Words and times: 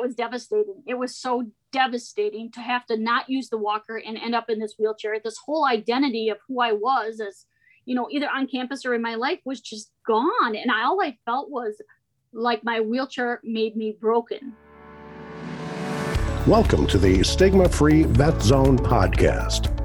it 0.00 0.06
was 0.06 0.14
devastating. 0.14 0.82
It 0.86 0.94
was 0.94 1.14
so 1.14 1.44
devastating 1.72 2.50
to 2.52 2.60
have 2.60 2.86
to 2.86 2.96
not 2.96 3.28
use 3.28 3.50
the 3.50 3.58
walker 3.58 3.98
and 3.98 4.16
end 4.16 4.34
up 4.34 4.48
in 4.48 4.58
this 4.58 4.76
wheelchair. 4.78 5.20
This 5.22 5.36
whole 5.36 5.66
identity 5.66 6.30
of 6.30 6.38
who 6.48 6.62
I 6.62 6.72
was 6.72 7.20
as, 7.20 7.44
you 7.84 7.94
know, 7.94 8.08
either 8.10 8.26
on 8.26 8.46
campus 8.46 8.86
or 8.86 8.94
in 8.94 9.02
my 9.02 9.14
life 9.16 9.40
was 9.44 9.60
just 9.60 9.90
gone. 10.06 10.56
And 10.56 10.70
all 10.70 11.02
I 11.02 11.18
felt 11.26 11.50
was 11.50 11.82
like 12.32 12.64
my 12.64 12.80
wheelchair 12.80 13.42
made 13.44 13.76
me 13.76 13.94
broken. 14.00 14.54
Welcome 16.46 16.86
to 16.86 16.96
the 16.96 17.22
Stigma 17.22 17.68
Free 17.68 18.04
Vet 18.04 18.40
Zone 18.40 18.78
podcast. 18.78 19.76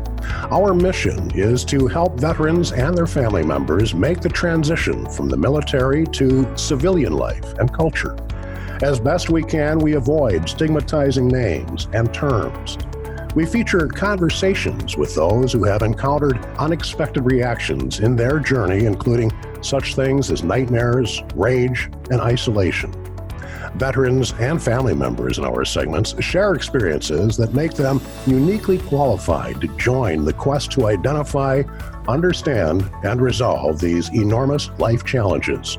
Our 0.49 0.73
mission 0.73 1.29
is 1.37 1.65
to 1.65 1.87
help 1.87 2.17
veterans 2.17 2.71
and 2.71 2.97
their 2.97 3.05
family 3.05 3.43
members 3.43 3.93
make 3.93 4.21
the 4.21 4.29
transition 4.29 5.09
from 5.09 5.27
the 5.27 5.35
military 5.35 6.05
to 6.05 6.55
civilian 6.55 7.11
life 7.11 7.53
and 7.55 7.73
culture. 7.73 8.15
As 8.81 8.99
best 8.99 9.29
we 9.29 9.41
can, 9.41 9.79
we 9.79 9.93
avoid 9.93 10.49
stigmatizing 10.49 11.29
names 11.29 11.87
and 11.93 12.13
terms. 12.13 12.77
We 13.33 13.45
feature 13.45 13.87
conversations 13.87 14.97
with 14.97 15.15
those 15.15 15.53
who 15.53 15.63
have 15.63 15.81
encountered 15.81 16.45
unexpected 16.57 17.21
reactions 17.21 18.01
in 18.01 18.17
their 18.17 18.39
journey, 18.39 18.85
including 18.85 19.31
such 19.61 19.95
things 19.95 20.29
as 20.29 20.43
nightmares, 20.43 21.23
rage, 21.35 21.89
and 22.11 22.19
isolation. 22.19 22.91
Veterans 23.75 24.33
and 24.39 24.61
family 24.61 24.93
members 24.93 25.37
in 25.37 25.45
our 25.45 25.63
segments 25.63 26.21
share 26.21 26.53
experiences 26.53 27.37
that 27.37 27.53
make 27.53 27.73
them 27.73 28.01
uniquely 28.25 28.77
qualified 28.77 29.59
to 29.61 29.67
join 29.77 30.25
the 30.25 30.33
quest 30.33 30.71
to 30.71 30.87
identify, 30.87 31.63
understand, 32.07 32.89
and 33.03 33.21
resolve 33.21 33.79
these 33.79 34.09
enormous 34.13 34.69
life 34.79 35.05
challenges. 35.05 35.77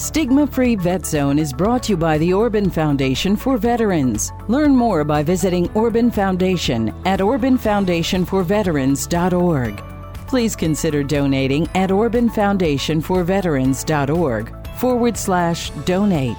Stigma 0.00 0.46
Free 0.46 0.76
Vet 0.76 1.04
Zone 1.04 1.38
is 1.38 1.52
brought 1.52 1.82
to 1.82 1.92
you 1.92 1.98
by 1.98 2.16
the 2.16 2.32
Orban 2.32 2.70
Foundation 2.70 3.36
for 3.36 3.58
Veterans. 3.58 4.32
Learn 4.48 4.74
more 4.74 5.04
by 5.04 5.22
visiting 5.22 5.70
Orban 5.72 6.10
Foundation 6.10 6.88
at 7.04 7.20
orbanfoundationforveterans.org. 7.20 9.82
Please 10.26 10.56
consider 10.56 11.02
donating 11.02 11.68
at 11.74 11.90
orbanfoundationforveterans.org 11.90 14.66
forward 14.78 15.18
slash 15.18 15.70
donate. 15.84 16.38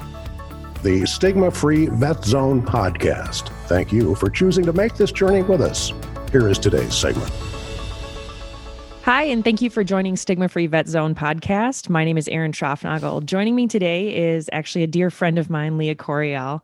The 0.81 1.06
Stigma 1.06 1.52
Free 1.52 1.86
Vet 1.86 2.25
Zone 2.25 2.64
podcast. 2.64 3.50
Thank 3.68 3.94
you 3.94 4.16
for 4.16 4.31
choosing 4.31 4.66
to 4.66 4.73
make 4.73 4.96
this 4.96 5.12
journey 5.12 5.44
with 5.44 5.62
us. 5.62 5.94
Here 6.31 6.48
is 6.48 6.58
today's 6.58 6.96
segment. 6.96 7.31
Hi, 9.03 9.23
and 9.23 9.44
thank 9.44 9.63
you 9.63 9.71
for 9.71 9.83
joining 9.83 10.16
Stigma 10.16 10.47
Free 10.47 10.67
Vet 10.67 10.88
Zone 10.88 11.16
podcast. 11.16 11.89
My 11.89 12.05
name 12.05 12.19
is 12.19 12.27
Erin 12.27 12.52
Schraufnagel. 12.52 13.25
Joining 13.25 13.55
me 13.55 13.66
today 13.66 14.16
is 14.16 14.47
actually 14.53 14.83
a 14.83 14.88
dear 14.88 15.09
friend 15.09 15.39
of 15.39 15.49
mine, 15.49 15.80
Lia 15.80 15.95
Coryell. 15.95 16.63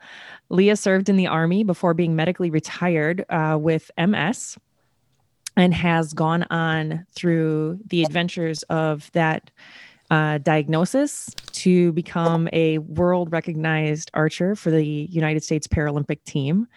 Lia 0.50 0.76
served 0.76 1.10
in 1.10 1.16
the 1.16 1.26
Army 1.26 1.64
before 1.64 1.96
being 1.96 2.16
medically 2.16 2.52
retired 2.52 3.26
uh, 3.30 3.58
with 3.60 3.90
MS 3.98 4.56
and 5.56 5.74
has 5.74 6.14
gone 6.14 6.44
on 6.52 7.08
through 7.16 7.80
the 7.88 8.04
adventures 8.04 8.62
of 8.64 9.12
that 9.14 9.50
uh, 10.12 10.38
diagnosis 10.38 11.32
to 11.54 11.92
become 11.94 12.48
a 12.54 12.78
world 12.78 13.32
recognized 13.32 14.12
archer 14.14 14.56
for 14.56 14.70
the 14.70 14.86
United 14.86 15.44
States 15.44 15.66
Paralympic 15.66 16.24
team. 16.24 16.68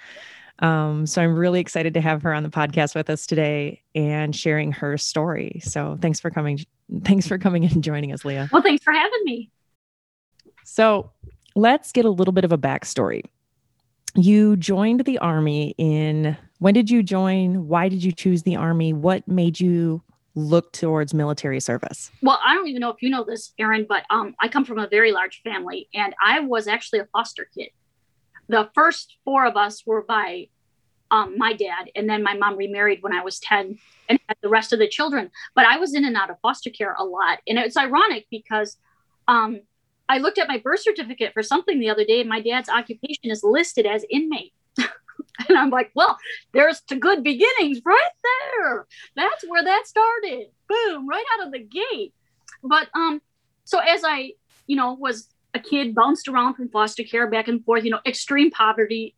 Um, 0.61 1.07
so 1.07 1.23
I'm 1.23 1.35
really 1.35 1.61
excited 1.61 1.95
to 1.95 2.01
have 2.01 2.23
her 2.23 2.35
on 2.35 2.43
the 2.43 2.51
podcast 2.51 2.95
with 2.95 3.09
us 3.09 3.27
today 3.27 3.83
and 3.95 4.37
sharing 4.37 4.73
her 4.73 4.99
story. 4.99 5.61
So 5.65 5.99
thanks 6.01 6.21
for 6.21 6.31
coming. 6.31 6.65
Thanks 7.05 7.27
for 7.27 7.39
coming 7.39 7.65
and 7.65 7.83
joining 7.83 8.13
us, 8.13 8.25
Lia. 8.25 8.49
Well, 8.53 8.63
thanks 8.63 8.85
for 8.85 8.93
having 8.93 9.21
me. 9.25 9.51
So 10.65 11.11
let's 11.55 11.93
get 11.93 12.05
a 12.05 12.11
little 12.11 12.33
bit 12.33 12.45
of 12.45 12.53
a 12.53 12.59
backstory. 12.59 13.23
You 14.15 14.57
joined 14.57 15.05
the 15.05 15.19
army 15.19 15.75
in 15.79 16.37
when 16.59 16.75
did 16.75 16.91
you 16.91 17.03
join? 17.03 17.69
Why 17.69 17.89
did 17.89 18.05
you 18.05 18.13
choose 18.13 18.43
the 18.43 18.57
army? 18.57 18.93
What 18.93 19.27
made 19.27 19.59
you 19.61 20.03
look 20.35 20.73
towards 20.73 21.15
military 21.15 21.61
service? 21.61 22.11
Well, 22.23 22.39
I 22.45 22.55
don't 22.55 22.69
even 22.69 22.81
know 22.81 22.91
if 22.91 23.03
you 23.03 23.09
know 23.09 23.25
this, 23.25 23.53
Erin, 23.59 23.87
but 23.89 24.05
um, 24.11 24.35
I 24.41 24.49
come 24.49 24.65
from 24.65 24.79
a 24.79 24.87
very 24.87 25.13
large 25.13 25.41
family, 25.43 25.89
and 25.95 26.15
I 26.23 26.41
was 26.41 26.67
actually 26.67 27.01
a 27.01 27.07
foster 27.07 27.49
kid 27.57 27.71
the 28.51 28.69
first 28.75 29.17
four 29.25 29.47
of 29.47 29.57
us 29.57 29.87
were 29.87 30.03
by 30.03 30.49
um, 31.11 31.39
my 31.39 31.53
dad, 31.53 31.91
and 31.95 32.09
then 32.09 32.23
my 32.23 32.35
mom 32.35 32.57
remarried 32.57 33.03
when 33.03 33.13
I 33.13 33.23
was 33.23 33.41
10 33.41 33.79
and 34.09 34.19
had 34.29 34.37
the 34.43 34.49
rest 34.49 34.73
of 34.73 34.79
the 34.79 34.89
children. 34.89 35.31
But 35.55 35.67
I 35.67 35.79
was 35.79 35.95
in 35.95 36.05
and 36.05 36.17
out 36.17 36.31
of 36.31 36.37
foster 36.41 36.71
care 36.71 36.95
a 36.99 37.05
lot. 37.05 37.39
And 37.49 37.59
it's 37.59 37.77
ironic 37.77 38.27
because 38.31 38.77
um, 39.27 39.61
I 40.09 40.19
looked 40.19 40.39
at 40.39 40.49
my 40.49 40.59
birth 40.59 40.83
certificate 40.83 41.33
for 41.33 41.43
something 41.43 41.79
the 41.79 41.91
other 41.91 42.05
day, 42.05 42.21
and 42.21 42.29
my 42.29 42.41
dad's 42.41 42.69
occupation 42.69 43.31
is 43.31 43.43
listed 43.43 43.87
as 43.87 44.05
inmate. 44.11 44.53
and 44.79 45.59
I'm 45.59 45.71
like, 45.71 45.91
well, 45.95 46.17
there's 46.53 46.81
to 46.83 46.97
good 46.97 47.23
beginnings 47.23 47.81
right 47.85 48.11
there. 48.57 48.87
That's 49.17 49.45
where 49.47 49.65
that 49.65 49.87
started. 49.87 50.47
Boom, 50.69 51.09
right 51.09 51.25
out 51.35 51.47
of 51.47 51.53
the 51.53 51.61
gate. 51.61 52.15
But 52.63 52.89
um, 52.95 53.21
so 53.65 53.79
as 53.79 54.03
I, 54.05 54.33
you 54.67 54.77
know, 54.77 54.95
was 54.95 55.29
a 55.55 55.59
kid 55.59 55.95
bounced 55.95 56.29
around 56.29 56.55
from 56.55 56.69
foster 56.69 57.03
care 57.03 57.29
back 57.29 57.49
and 57.49 57.65
forth, 57.65 57.85
you 57.85 57.91
know, 57.91 58.01
extreme 58.07 58.51
poverty. 58.51 59.17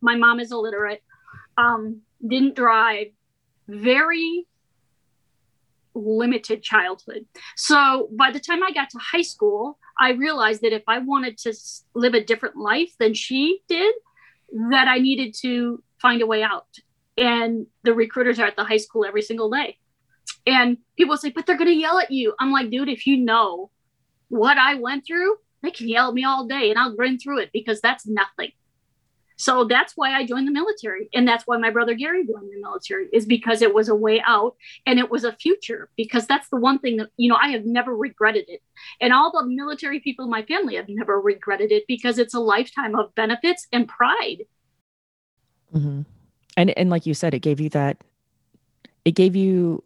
My 0.00 0.16
mom 0.16 0.40
is 0.40 0.52
illiterate, 0.52 1.02
um, 1.58 2.00
didn't 2.26 2.56
drive, 2.56 3.08
very 3.68 4.46
limited 5.94 6.62
childhood. 6.62 7.26
So 7.56 8.08
by 8.12 8.30
the 8.30 8.40
time 8.40 8.62
I 8.62 8.72
got 8.72 8.90
to 8.90 8.98
high 8.98 9.22
school, 9.22 9.78
I 9.98 10.12
realized 10.12 10.62
that 10.62 10.72
if 10.72 10.84
I 10.88 10.98
wanted 10.98 11.36
to 11.38 11.52
live 11.94 12.14
a 12.14 12.24
different 12.24 12.56
life 12.56 12.92
than 12.98 13.12
she 13.12 13.60
did, 13.68 13.94
that 14.70 14.88
I 14.88 14.98
needed 14.98 15.34
to 15.42 15.82
find 16.00 16.22
a 16.22 16.26
way 16.26 16.42
out. 16.42 16.68
And 17.18 17.66
the 17.82 17.92
recruiters 17.92 18.38
are 18.38 18.46
at 18.46 18.56
the 18.56 18.64
high 18.64 18.78
school 18.78 19.04
every 19.04 19.22
single 19.22 19.50
day. 19.50 19.76
And 20.46 20.78
people 20.96 21.18
say, 21.18 21.30
but 21.30 21.44
they're 21.44 21.58
going 21.58 21.68
to 21.68 21.76
yell 21.76 21.98
at 21.98 22.10
you. 22.10 22.34
I'm 22.40 22.50
like, 22.50 22.70
dude, 22.70 22.88
if 22.88 23.06
you 23.06 23.18
know 23.18 23.70
what 24.28 24.56
I 24.56 24.76
went 24.76 25.06
through, 25.06 25.36
they 25.62 25.70
can 25.70 25.88
yell 25.88 26.08
at 26.08 26.14
me 26.14 26.24
all 26.24 26.46
day 26.46 26.70
and 26.70 26.78
I'll 26.78 26.94
grin 26.94 27.18
through 27.18 27.38
it 27.38 27.50
because 27.52 27.80
that's 27.80 28.06
nothing. 28.06 28.52
So 29.36 29.64
that's 29.64 29.94
why 29.96 30.12
I 30.12 30.26
joined 30.26 30.46
the 30.46 30.52
military. 30.52 31.08
And 31.14 31.26
that's 31.26 31.46
why 31.46 31.56
my 31.56 31.70
brother 31.70 31.94
Gary 31.94 32.26
joined 32.26 32.52
the 32.52 32.60
military, 32.60 33.06
is 33.10 33.24
because 33.24 33.62
it 33.62 33.72
was 33.72 33.88
a 33.88 33.94
way 33.94 34.22
out 34.26 34.54
and 34.84 34.98
it 34.98 35.10
was 35.10 35.24
a 35.24 35.32
future. 35.32 35.88
Because 35.96 36.26
that's 36.26 36.50
the 36.50 36.58
one 36.58 36.78
thing 36.78 36.98
that, 36.98 37.08
you 37.16 37.30
know, 37.30 37.38
I 37.40 37.48
have 37.52 37.64
never 37.64 37.96
regretted 37.96 38.44
it. 38.48 38.60
And 39.00 39.14
all 39.14 39.32
the 39.32 39.46
military 39.46 39.98
people 39.98 40.26
in 40.26 40.30
my 40.30 40.42
family 40.42 40.76
have 40.76 40.90
never 40.90 41.18
regretted 41.18 41.72
it 41.72 41.84
because 41.88 42.18
it's 42.18 42.34
a 42.34 42.38
lifetime 42.38 42.94
of 42.94 43.14
benefits 43.14 43.66
and 43.72 43.88
pride. 43.88 44.44
Mm-hmm. 45.74 46.02
And, 46.58 46.78
and 46.78 46.90
like 46.90 47.06
you 47.06 47.14
said, 47.14 47.32
it 47.32 47.40
gave 47.40 47.60
you 47.60 47.70
that, 47.70 47.96
it 49.06 49.12
gave 49.12 49.34
you 49.34 49.82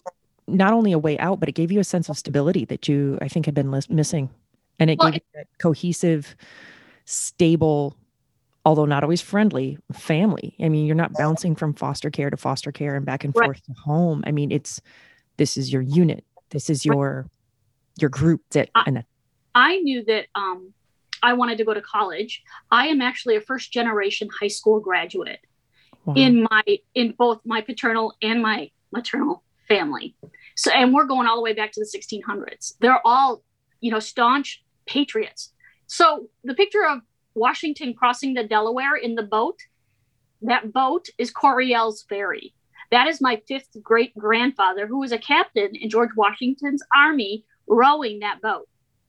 not 0.48 0.72
only 0.72 0.90
a 0.90 0.98
way 0.98 1.16
out, 1.20 1.38
but 1.38 1.48
it 1.48 1.54
gave 1.54 1.70
you 1.70 1.78
a 1.78 1.84
sense 1.84 2.08
of 2.08 2.18
stability 2.18 2.64
that 2.64 2.88
you, 2.88 3.18
I 3.22 3.28
think, 3.28 3.46
had 3.46 3.54
been 3.54 3.70
missing 3.88 4.30
and 4.78 4.90
it 4.90 4.98
well, 4.98 5.10
gave 5.10 5.20
you 5.20 5.40
that 5.40 5.46
cohesive, 5.58 6.36
stable, 7.04 7.96
although 8.64 8.86
not 8.86 9.02
always 9.02 9.20
friendly, 9.20 9.78
family. 9.92 10.56
I 10.60 10.68
mean, 10.68 10.86
you're 10.86 10.96
not 10.96 11.12
bouncing 11.12 11.54
from 11.54 11.74
foster 11.74 12.10
care 12.10 12.30
to 12.30 12.36
foster 12.36 12.72
care 12.72 12.96
and 12.96 13.04
back 13.04 13.24
and 13.24 13.34
right. 13.36 13.46
forth 13.46 13.62
to 13.64 13.72
home. 13.72 14.24
I 14.26 14.32
mean, 14.32 14.50
it's 14.50 14.80
this 15.36 15.56
is 15.56 15.72
your 15.72 15.82
unit. 15.82 16.24
This 16.50 16.70
is 16.70 16.84
your 16.84 17.22
right. 17.22 17.30
your 18.00 18.10
group 18.10 18.42
that 18.50 18.70
I, 18.74 18.84
and 18.86 19.04
I 19.54 19.78
knew 19.78 20.04
that 20.04 20.26
um 20.34 20.72
I 21.22 21.32
wanted 21.32 21.58
to 21.58 21.64
go 21.64 21.74
to 21.74 21.80
college. 21.80 22.42
I 22.70 22.88
am 22.88 23.00
actually 23.00 23.36
a 23.36 23.40
first 23.40 23.72
generation 23.72 24.28
high 24.40 24.48
school 24.48 24.80
graduate 24.80 25.40
wow. 26.04 26.14
in 26.16 26.46
my 26.50 26.62
in 26.94 27.12
both 27.12 27.40
my 27.44 27.60
paternal 27.60 28.14
and 28.22 28.42
my 28.42 28.70
maternal 28.92 29.42
family. 29.68 30.14
So 30.56 30.70
and 30.70 30.94
we're 30.94 31.06
going 31.06 31.26
all 31.26 31.36
the 31.36 31.42
way 31.42 31.52
back 31.52 31.72
to 31.72 31.80
the 31.80 31.86
1600s. 31.86 32.74
They're 32.80 33.00
all, 33.04 33.42
you 33.80 33.90
know, 33.90 34.00
staunch 34.00 34.63
patriots. 34.86 35.52
So 35.86 36.28
the 36.42 36.54
picture 36.54 36.86
of 36.86 37.00
Washington 37.34 37.94
crossing 37.94 38.34
the 38.34 38.44
Delaware 38.44 38.96
in 38.96 39.14
the 39.14 39.22
boat, 39.22 39.58
that 40.42 40.72
boat 40.72 41.06
is 41.18 41.30
Coryell's 41.30 42.04
ferry. 42.08 42.54
That 42.90 43.08
is 43.08 43.20
my 43.20 43.40
fifth 43.48 43.76
great 43.82 44.16
grandfather, 44.16 44.86
who 44.86 45.00
was 45.00 45.12
a 45.12 45.18
captain 45.18 45.74
in 45.74 45.90
George 45.90 46.10
Washington's 46.16 46.82
army, 46.94 47.44
rowing 47.66 48.20
that 48.20 48.40
boat. 48.40 48.68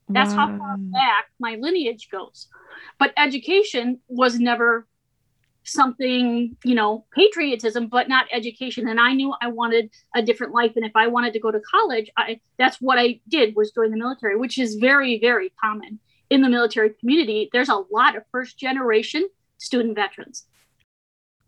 That's 0.09 0.33
wow. 0.33 0.47
how 0.47 0.57
far 0.57 0.77
back 0.77 1.25
my 1.39 1.55
lineage 1.59 2.09
goes. 2.11 2.47
But 2.99 3.13
education 3.17 3.99
was 4.07 4.39
never 4.39 4.87
something, 5.65 6.55
you 6.63 6.75
know, 6.75 7.05
patriotism, 7.13 7.87
but 7.87 8.07
not 8.07 8.25
education. 8.31 8.87
And 8.87 8.99
I 8.99 9.13
knew 9.13 9.33
I 9.41 9.47
wanted 9.47 9.89
a 10.15 10.21
different 10.21 10.53
life. 10.53 10.73
And 10.75 10.85
if 10.85 10.95
I 10.95 11.07
wanted 11.07 11.33
to 11.33 11.39
go 11.39 11.51
to 11.51 11.59
college, 11.59 12.09
I 12.17 12.39
that's 12.57 12.77
what 12.77 12.97
I 12.97 13.19
did 13.27 13.55
was 13.55 13.71
join 13.71 13.91
the 13.91 13.97
military, 13.97 14.37
which 14.37 14.57
is 14.57 14.75
very, 14.75 15.19
very 15.19 15.51
common 15.61 15.99
in 16.29 16.41
the 16.41 16.49
military 16.49 16.91
community. 16.99 17.49
There's 17.51 17.69
a 17.69 17.83
lot 17.91 18.15
of 18.15 18.23
first 18.31 18.57
generation 18.57 19.27
student 19.57 19.95
veterans. 19.95 20.45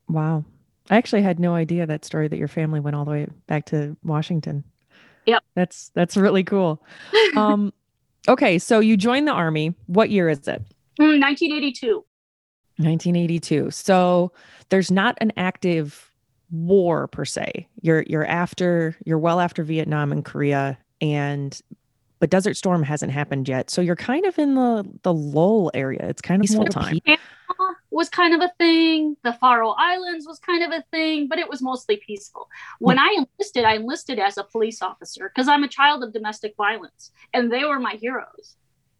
Wow. 0.09 0.45
I 0.89 0.97
actually 0.97 1.21
had 1.21 1.39
no 1.39 1.53
idea 1.53 1.85
that 1.85 2.05
story 2.05 2.27
that 2.27 2.37
your 2.37 2.47
family 2.47 2.79
went 2.79 2.95
all 2.95 3.05
the 3.05 3.11
way 3.11 3.27
back 3.47 3.65
to 3.67 3.97
Washington. 4.03 4.63
Yep. 5.25 5.43
That's 5.55 5.89
that's 5.93 6.17
really 6.17 6.43
cool. 6.43 6.83
Um 7.35 7.73
okay, 8.27 8.57
so 8.57 8.79
you 8.79 8.97
joined 8.97 9.27
the 9.27 9.33
army. 9.33 9.75
What 9.87 10.09
year 10.09 10.29
is 10.29 10.47
it? 10.47 10.61
1982. 10.97 12.03
1982. 12.77 13.71
So 13.71 14.31
there's 14.69 14.91
not 14.91 15.17
an 15.19 15.31
active 15.37 16.11
war 16.51 17.07
per 17.07 17.25
se. 17.25 17.67
You're 17.81 18.03
you're 18.03 18.25
after 18.25 18.95
you're 19.05 19.19
well 19.19 19.39
after 19.39 19.63
Vietnam 19.63 20.11
and 20.11 20.23
Korea 20.23 20.77
and 21.01 21.59
but 22.19 22.29
Desert 22.29 22.55
Storm 22.55 22.81
hasn't 22.83 23.11
happened 23.11 23.47
yet. 23.47 23.69
So 23.69 23.81
you're 23.81 23.95
kind 23.95 24.25
of 24.25 24.39
in 24.39 24.55
the 24.55 24.85
the 25.03 25.13
lull 25.13 25.71
area. 25.73 26.07
It's 26.07 26.21
kind 26.21 26.43
of 26.43 26.49
full 26.49 26.65
time. 26.65 26.99
Was 27.89 28.09
kind 28.09 28.35
of 28.35 28.41
a 28.41 28.51
thing. 28.59 29.17
The 29.23 29.33
Faroe 29.33 29.73
Islands 29.77 30.27
was 30.27 30.37
kind 30.37 30.63
of 30.63 30.71
a 30.71 30.83
thing, 30.91 31.27
but 31.27 31.39
it 31.39 31.49
was 31.49 31.63
mostly 31.63 31.97
peaceful. 31.97 32.47
Hmm. 32.79 32.85
When 32.85 32.99
I 32.99 33.15
enlisted, 33.17 33.65
I 33.65 33.75
enlisted 33.75 34.19
as 34.19 34.37
a 34.37 34.43
police 34.43 34.81
officer 34.81 35.31
because 35.33 35.47
I'm 35.47 35.63
a 35.63 35.67
child 35.67 36.03
of 36.03 36.13
domestic 36.13 36.55
violence, 36.57 37.11
and 37.33 37.51
they 37.51 37.65
were 37.65 37.79
my 37.79 37.93
heroes. 37.93 38.55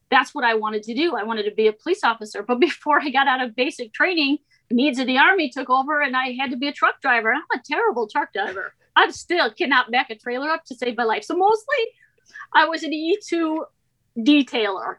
That's 0.10 0.34
what 0.34 0.44
I 0.44 0.54
wanted 0.54 0.84
to 0.84 0.94
do. 0.94 1.16
I 1.16 1.24
wanted 1.24 1.44
to 1.44 1.52
be 1.52 1.68
a 1.68 1.74
police 1.74 2.04
officer. 2.04 2.44
But 2.44 2.60
before 2.60 3.02
I 3.02 3.10
got 3.10 3.28
out 3.28 3.42
of 3.42 3.56
basic 3.56 3.94
training, 3.94 4.38
needs 4.72 5.00
of 5.00 5.08
the 5.08 5.18
army 5.18 5.50
took 5.50 5.70
over, 5.70 6.02
and 6.02 6.16
I 6.16 6.32
had 6.40 6.52
to 6.52 6.58
be 6.58 6.68
a 6.68 6.74
truck 6.74 7.02
driver. 7.02 7.34
I'm 7.34 7.60
a 7.60 7.62
terrible 7.64 8.08
truck 8.08 8.34
driver. 8.34 8.74
I 8.96 9.10
still 9.12 9.52
cannot 9.52 9.92
back 9.92 10.10
a 10.10 10.16
trailer 10.16 10.50
up 10.50 10.64
to 10.66 10.76
save 10.76 10.98
my 10.98 11.04
life. 11.04 11.24
So 11.24 11.36
mostly 11.36 11.78
I 12.54 12.66
was 12.66 12.84
an 12.84 12.92
E2 12.92 13.60
detailer. 14.18 14.96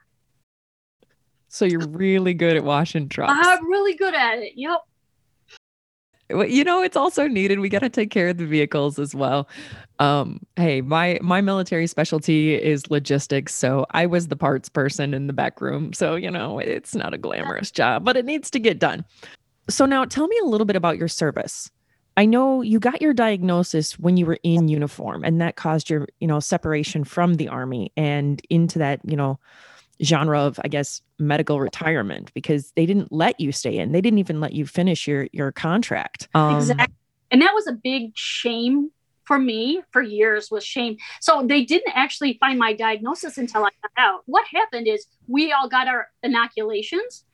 So 1.48 1.64
you're 1.64 1.88
really 1.88 2.34
good 2.34 2.56
at 2.56 2.64
washing 2.64 3.08
trucks. 3.08 3.32
I'm 3.34 3.66
really 3.66 3.94
good 3.94 4.14
at 4.14 4.38
it. 4.38 4.52
Yep. 4.56 4.78
You 6.30 6.62
know, 6.62 6.82
it's 6.82 6.96
also 6.96 7.26
needed. 7.26 7.60
We 7.60 7.68
got 7.68 7.78
to 7.80 7.88
take 7.88 8.10
care 8.10 8.28
of 8.28 8.36
the 8.36 8.46
vehicles 8.46 8.98
as 8.98 9.14
well. 9.14 9.48
Um, 9.98 10.40
hey, 10.56 10.82
my 10.82 11.18
my 11.22 11.40
military 11.40 11.86
specialty 11.86 12.54
is 12.54 12.90
logistics, 12.90 13.54
so 13.54 13.86
I 13.90 14.06
was 14.06 14.28
the 14.28 14.36
parts 14.36 14.68
person 14.68 15.14
in 15.14 15.26
the 15.26 15.32
back 15.32 15.60
room. 15.60 15.92
So 15.92 16.16
you 16.16 16.30
know, 16.30 16.58
it's 16.58 16.94
not 16.94 17.14
a 17.14 17.18
glamorous 17.18 17.70
job, 17.70 18.04
but 18.04 18.16
it 18.16 18.24
needs 18.24 18.50
to 18.50 18.58
get 18.58 18.78
done. 18.78 19.04
So 19.70 19.86
now, 19.86 20.04
tell 20.04 20.26
me 20.28 20.38
a 20.42 20.46
little 20.46 20.66
bit 20.66 20.76
about 20.76 20.98
your 20.98 21.08
service. 21.08 21.70
I 22.18 22.24
know 22.24 22.62
you 22.62 22.80
got 22.80 23.00
your 23.00 23.14
diagnosis 23.14 23.96
when 23.96 24.16
you 24.16 24.26
were 24.26 24.40
in 24.42 24.66
uniform 24.66 25.22
and 25.22 25.40
that 25.40 25.54
caused 25.54 25.88
your, 25.88 26.08
you 26.18 26.26
know, 26.26 26.40
separation 26.40 27.04
from 27.04 27.34
the 27.34 27.46
army 27.46 27.92
and 27.96 28.42
into 28.50 28.80
that, 28.80 29.00
you 29.04 29.16
know, 29.16 29.38
genre 30.02 30.38
of 30.40 30.60
I 30.62 30.68
guess 30.68 31.02
medical 31.18 31.60
retirement 31.60 32.32
because 32.34 32.72
they 32.76 32.86
didn't 32.86 33.12
let 33.12 33.38
you 33.40 33.52
stay 33.52 33.78
in. 33.78 33.92
They 33.92 34.00
didn't 34.00 34.18
even 34.18 34.40
let 34.40 34.52
you 34.52 34.66
finish 34.66 35.06
your 35.06 35.28
your 35.32 35.52
contract. 35.52 36.28
Um, 36.34 36.56
exactly. 36.56 36.94
And 37.30 37.42
that 37.42 37.52
was 37.54 37.66
a 37.66 37.72
big 37.72 38.12
shame 38.16 38.90
for 39.24 39.38
me 39.38 39.82
for 39.90 40.00
years 40.00 40.50
was 40.50 40.64
shame. 40.64 40.96
So 41.20 41.44
they 41.46 41.62
didn't 41.62 41.92
actually 41.94 42.38
find 42.40 42.58
my 42.58 42.72
diagnosis 42.72 43.36
until 43.36 43.62
I 43.62 43.68
got 43.82 43.90
out. 43.98 44.22
What 44.24 44.46
happened 44.50 44.88
is 44.88 45.06
we 45.26 45.52
all 45.52 45.68
got 45.68 45.86
our 45.86 46.08
inoculations 46.22 47.24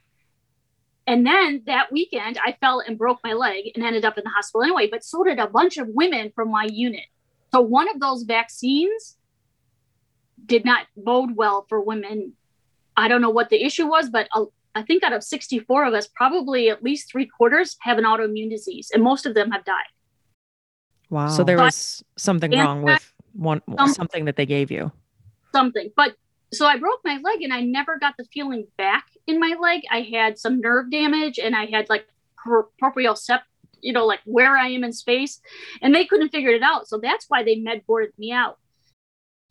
and 1.07 1.27
then 1.27 1.63
that 1.67 1.93
weekend, 1.93 2.39
I 2.45 2.57
fell 2.61 2.81
and 2.81 2.97
broke 2.97 3.19
my 3.23 3.35
leg 3.35 3.71
and 3.75 3.85
ended 3.85 4.05
up 4.05 4.17
in 4.17 4.25
the 4.25 4.31
hospital 4.31 4.63
anyway. 4.63 4.89
But 4.91 5.05
so 5.05 5.23
did 5.23 5.39
a 5.39 5.47
bunch 5.47 5.77
of 5.77 5.89
women 5.89 6.33
from 6.35 6.51
my 6.51 6.65
unit. 6.65 7.05
So 7.53 7.61
one 7.61 7.89
of 7.89 8.01
those 8.01 8.23
vaccines 8.23 9.17
did 10.45 10.65
not 10.65 10.87
bode 10.97 11.37
well 11.37 11.67
for 11.69 11.81
women. 11.81 12.33
I 12.97 13.09
don't 13.09 13.21
know 13.21 13.31
what 13.31 13.51
the 13.51 13.65
issue 13.65 13.87
was, 13.87 14.09
but 14.09 14.29
I 14.75 14.83
think 14.83 15.03
out 15.03 15.13
of 15.13 15.23
64 15.23 15.87
of 15.87 15.95
us, 15.95 16.09
probably 16.15 16.71
at 16.71 16.83
least 16.83 17.11
three 17.11 17.27
quarters 17.27 17.77
have 17.81 17.99
an 17.99 18.05
autoimmune 18.05 18.51
disease, 18.51 18.91
and 18.93 19.03
most 19.03 19.27
of 19.27 19.35
them 19.35 19.51
have 19.51 19.65
died. 19.65 19.85
Wow. 21.11 21.29
So 21.29 21.45
there 21.45 21.59
was 21.59 22.03
something 22.17 22.51
wrong 22.51 22.83
with 22.83 23.13
one 23.35 23.63
something 23.93 24.25
that 24.25 24.37
they 24.37 24.47
gave 24.47 24.71
you. 24.71 24.91
Something. 25.53 25.91
But 25.97 26.17
so 26.53 26.67
I 26.67 26.79
broke 26.79 27.01
my 27.05 27.19
leg 27.23 27.43
and 27.43 27.53
I 27.53 27.61
never 27.61 27.99
got 27.99 28.15
the 28.17 28.25
feeling 28.33 28.67
back 28.77 29.07
in 29.27 29.39
my 29.39 29.55
leg. 29.61 29.83
I 29.91 30.01
had 30.01 30.39
some 30.39 30.61
nerve 30.61 30.91
damage 30.91 31.39
and 31.39 31.55
I 31.55 31.67
had 31.67 31.89
like 31.89 32.07
propriocept, 32.83 33.43
you 33.81 33.93
know, 33.93 34.07
like 34.07 34.21
where 34.25 34.57
I 34.57 34.69
am 34.69 34.85
in 34.85 34.93
space, 34.93 35.41
and 35.83 35.95
they 35.95 36.05
couldn't 36.05 36.31
figure 36.31 36.51
it 36.51 36.63
out. 36.63 36.89
So 36.89 36.99
that's 36.99 37.27
why 37.29 37.43
they 37.43 37.57
med 37.57 37.87
boarded 37.87 38.13
me 38.19 38.33
out. 38.33 38.59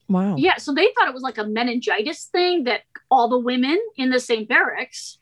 Wow. 0.10 0.36
Yeah. 0.38 0.58
So 0.58 0.74
they 0.74 0.90
thought 0.96 1.08
it 1.08 1.14
was 1.14 1.24
like 1.24 1.38
a 1.38 1.46
meningitis 1.46 2.26
thing 2.26 2.66
that 2.66 2.82
all 3.10 3.30
the 3.30 3.40
women 3.40 3.80
in 3.98 4.10
the 4.10 4.20
same 4.20 4.46
barracks 4.46 5.18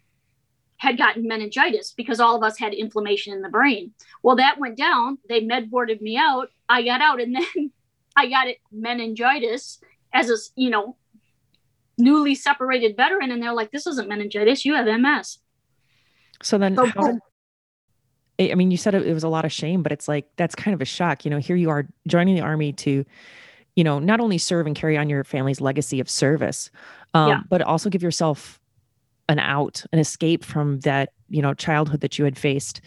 had 0.77 0.97
gotten 0.97 1.27
meningitis 1.27 1.93
because 1.95 2.19
all 2.19 2.35
of 2.35 2.43
us 2.43 2.57
had 2.57 2.73
inflammation 2.73 3.33
in 3.33 3.41
the 3.41 3.49
brain. 3.49 3.93
Well, 4.23 4.37
that 4.37 4.57
went 4.57 4.77
down. 4.77 5.19
They 5.29 5.41
med 5.41 5.69
boarded 5.69 6.01
me 6.01 6.17
out. 6.17 6.49
I 6.67 6.83
got 6.83 7.01
out 7.01 7.21
and 7.21 7.35
then 7.55 7.71
I 8.15 8.27
got 8.27 8.47
it 8.47 8.57
meningitis 8.71 9.79
as 10.13 10.29
a, 10.29 10.35
you 10.55 10.69
know, 10.69 10.97
newly 11.97 12.35
separated 12.35 12.97
veteran 12.97 13.31
and 13.31 13.41
they're 13.41 13.53
like 13.53 13.71
this 13.71 13.85
isn't 13.87 14.07
meningitis 14.07 14.65
you 14.65 14.73
have 14.73 14.85
ms 14.99 15.37
so 16.41 16.57
then 16.57 16.75
so, 16.75 16.85
how 16.85 17.19
i 18.39 18.55
mean 18.55 18.71
you 18.71 18.77
said 18.77 18.95
it, 18.95 19.05
it 19.05 19.13
was 19.13 19.23
a 19.23 19.29
lot 19.29 19.45
of 19.45 19.51
shame 19.51 19.83
but 19.83 19.91
it's 19.91 20.07
like 20.07 20.27
that's 20.35 20.55
kind 20.55 20.73
of 20.73 20.81
a 20.81 20.85
shock 20.85 21.23
you 21.25 21.31
know 21.31 21.37
here 21.37 21.55
you 21.55 21.69
are 21.69 21.87
joining 22.07 22.35
the 22.35 22.41
army 22.41 22.73
to 22.73 23.05
you 23.75 23.83
know 23.83 23.99
not 23.99 24.19
only 24.19 24.37
serve 24.37 24.67
and 24.67 24.75
carry 24.75 24.97
on 24.97 25.09
your 25.09 25.23
family's 25.23 25.61
legacy 25.61 25.99
of 25.99 26.09
service 26.09 26.69
um, 27.13 27.29
yeah. 27.29 27.41
but 27.49 27.61
also 27.61 27.89
give 27.89 28.03
yourself 28.03 28.59
an 29.31 29.39
out 29.39 29.83
an 29.93 29.99
escape 29.99 30.43
from 30.43 30.79
that 30.81 31.13
you 31.29 31.41
know 31.41 31.53
childhood 31.53 32.01
that 32.01 32.19
you 32.19 32.25
had 32.25 32.37
faced. 32.37 32.81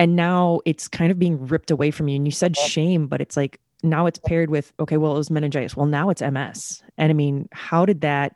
And 0.00 0.14
now 0.14 0.60
it's 0.64 0.86
kind 0.86 1.10
of 1.10 1.18
being 1.18 1.44
ripped 1.48 1.72
away 1.72 1.90
from 1.90 2.06
you. 2.06 2.16
And 2.16 2.26
you 2.26 2.32
said 2.32 2.56
shame 2.56 3.06
but 3.06 3.20
it's 3.20 3.36
like 3.36 3.60
now 3.82 4.06
it's 4.06 4.18
paired 4.18 4.50
with 4.50 4.72
okay 4.80 4.96
well 4.96 5.14
it 5.14 5.18
was 5.18 5.30
meningitis. 5.30 5.76
Well 5.76 5.86
now 5.86 6.10
it's 6.10 6.20
ms 6.20 6.82
and 6.98 7.10
i 7.10 7.14
mean 7.14 7.48
how 7.52 7.86
did 7.86 8.00
that 8.00 8.32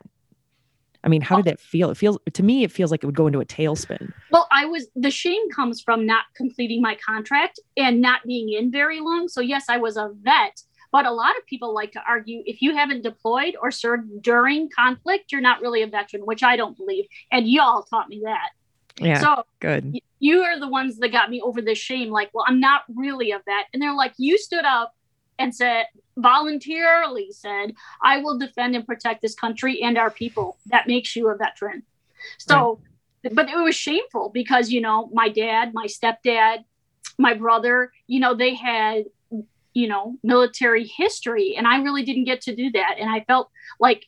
i 1.03 1.09
mean 1.09 1.21
how 1.21 1.37
did 1.37 1.45
that 1.45 1.59
feel? 1.59 1.91
It 1.91 1.97
feels 1.97 2.17
to 2.31 2.43
me 2.43 2.63
it 2.63 2.71
feels 2.71 2.89
like 2.91 3.03
it 3.03 3.05
would 3.05 3.15
go 3.15 3.27
into 3.27 3.41
a 3.41 3.45
tailspin. 3.45 4.11
Well 4.31 4.47
i 4.51 4.65
was 4.65 4.87
the 4.95 5.11
shame 5.11 5.49
comes 5.51 5.81
from 5.81 6.05
not 6.05 6.23
completing 6.35 6.81
my 6.81 6.97
contract 7.05 7.59
and 7.75 8.01
not 8.01 8.21
being 8.25 8.49
in 8.49 8.71
very 8.71 9.01
long. 9.01 9.27
So 9.27 9.41
yes 9.41 9.65
i 9.67 9.77
was 9.77 9.97
a 9.97 10.09
vet 10.21 10.61
but 10.93 11.07
a 11.07 11.11
lot 11.11 11.35
of 11.35 11.45
people 11.47 11.73
like 11.73 11.91
to 11.91 12.01
argue 12.07 12.43
if 12.45 12.61
you 12.61 12.75
haven't 12.75 13.01
deployed 13.01 13.55
or 13.59 13.71
served 13.71 14.21
during 14.21 14.69
conflict 14.69 15.31
you're 15.31 15.41
not 15.41 15.59
really 15.59 15.81
a 15.81 15.87
veteran 15.87 16.21
which 16.25 16.43
i 16.43 16.55
don't 16.55 16.77
believe. 16.77 17.05
And 17.31 17.49
y'all 17.49 17.83
taught 17.83 18.07
me 18.07 18.21
that. 18.23 18.49
Yeah 18.97 19.19
so 19.19 19.43
good. 19.59 19.99
you 20.19 20.43
are 20.43 20.57
the 20.59 20.69
ones 20.69 20.99
that 20.99 21.09
got 21.09 21.29
me 21.29 21.41
over 21.41 21.61
this 21.61 21.79
shame 21.79 22.09
like 22.09 22.29
well 22.33 22.45
i'm 22.47 22.61
not 22.61 22.83
really 22.95 23.31
a 23.31 23.39
vet. 23.39 23.65
And 23.73 23.81
they're 23.81 23.93
like 23.93 24.13
you 24.17 24.37
stood 24.37 24.63
up 24.63 24.93
and 25.39 25.53
said 25.53 25.87
voluntarily 26.15 27.31
said 27.31 27.73
i 28.01 28.19
will 28.19 28.37
defend 28.37 28.75
and 28.75 28.85
protect 28.85 29.21
this 29.21 29.35
country 29.35 29.81
and 29.81 29.97
our 29.97 30.11
people. 30.11 30.57
That 30.67 30.87
makes 30.87 31.15
you 31.15 31.27
a 31.29 31.35
veteran. 31.35 31.83
So 32.37 32.79
right. 33.23 33.33
but 33.33 33.49
it 33.49 33.57
was 33.57 33.75
shameful 33.75 34.29
because 34.29 34.69
you 34.69 34.79
know 34.79 35.09
my 35.11 35.27
dad 35.27 35.73
my 35.73 35.87
stepdad 35.87 36.65
my 37.17 37.33
brother 37.33 37.91
you 38.07 38.19
know 38.19 38.33
they 38.33 38.53
had 38.53 39.05
you 39.73 39.87
know 39.87 40.15
military 40.23 40.85
history 40.85 41.55
and 41.57 41.67
i 41.67 41.77
really 41.77 42.03
didn't 42.03 42.25
get 42.25 42.41
to 42.41 42.55
do 42.55 42.71
that 42.71 42.95
and 42.99 43.09
i 43.09 43.21
felt 43.21 43.49
like 43.79 44.05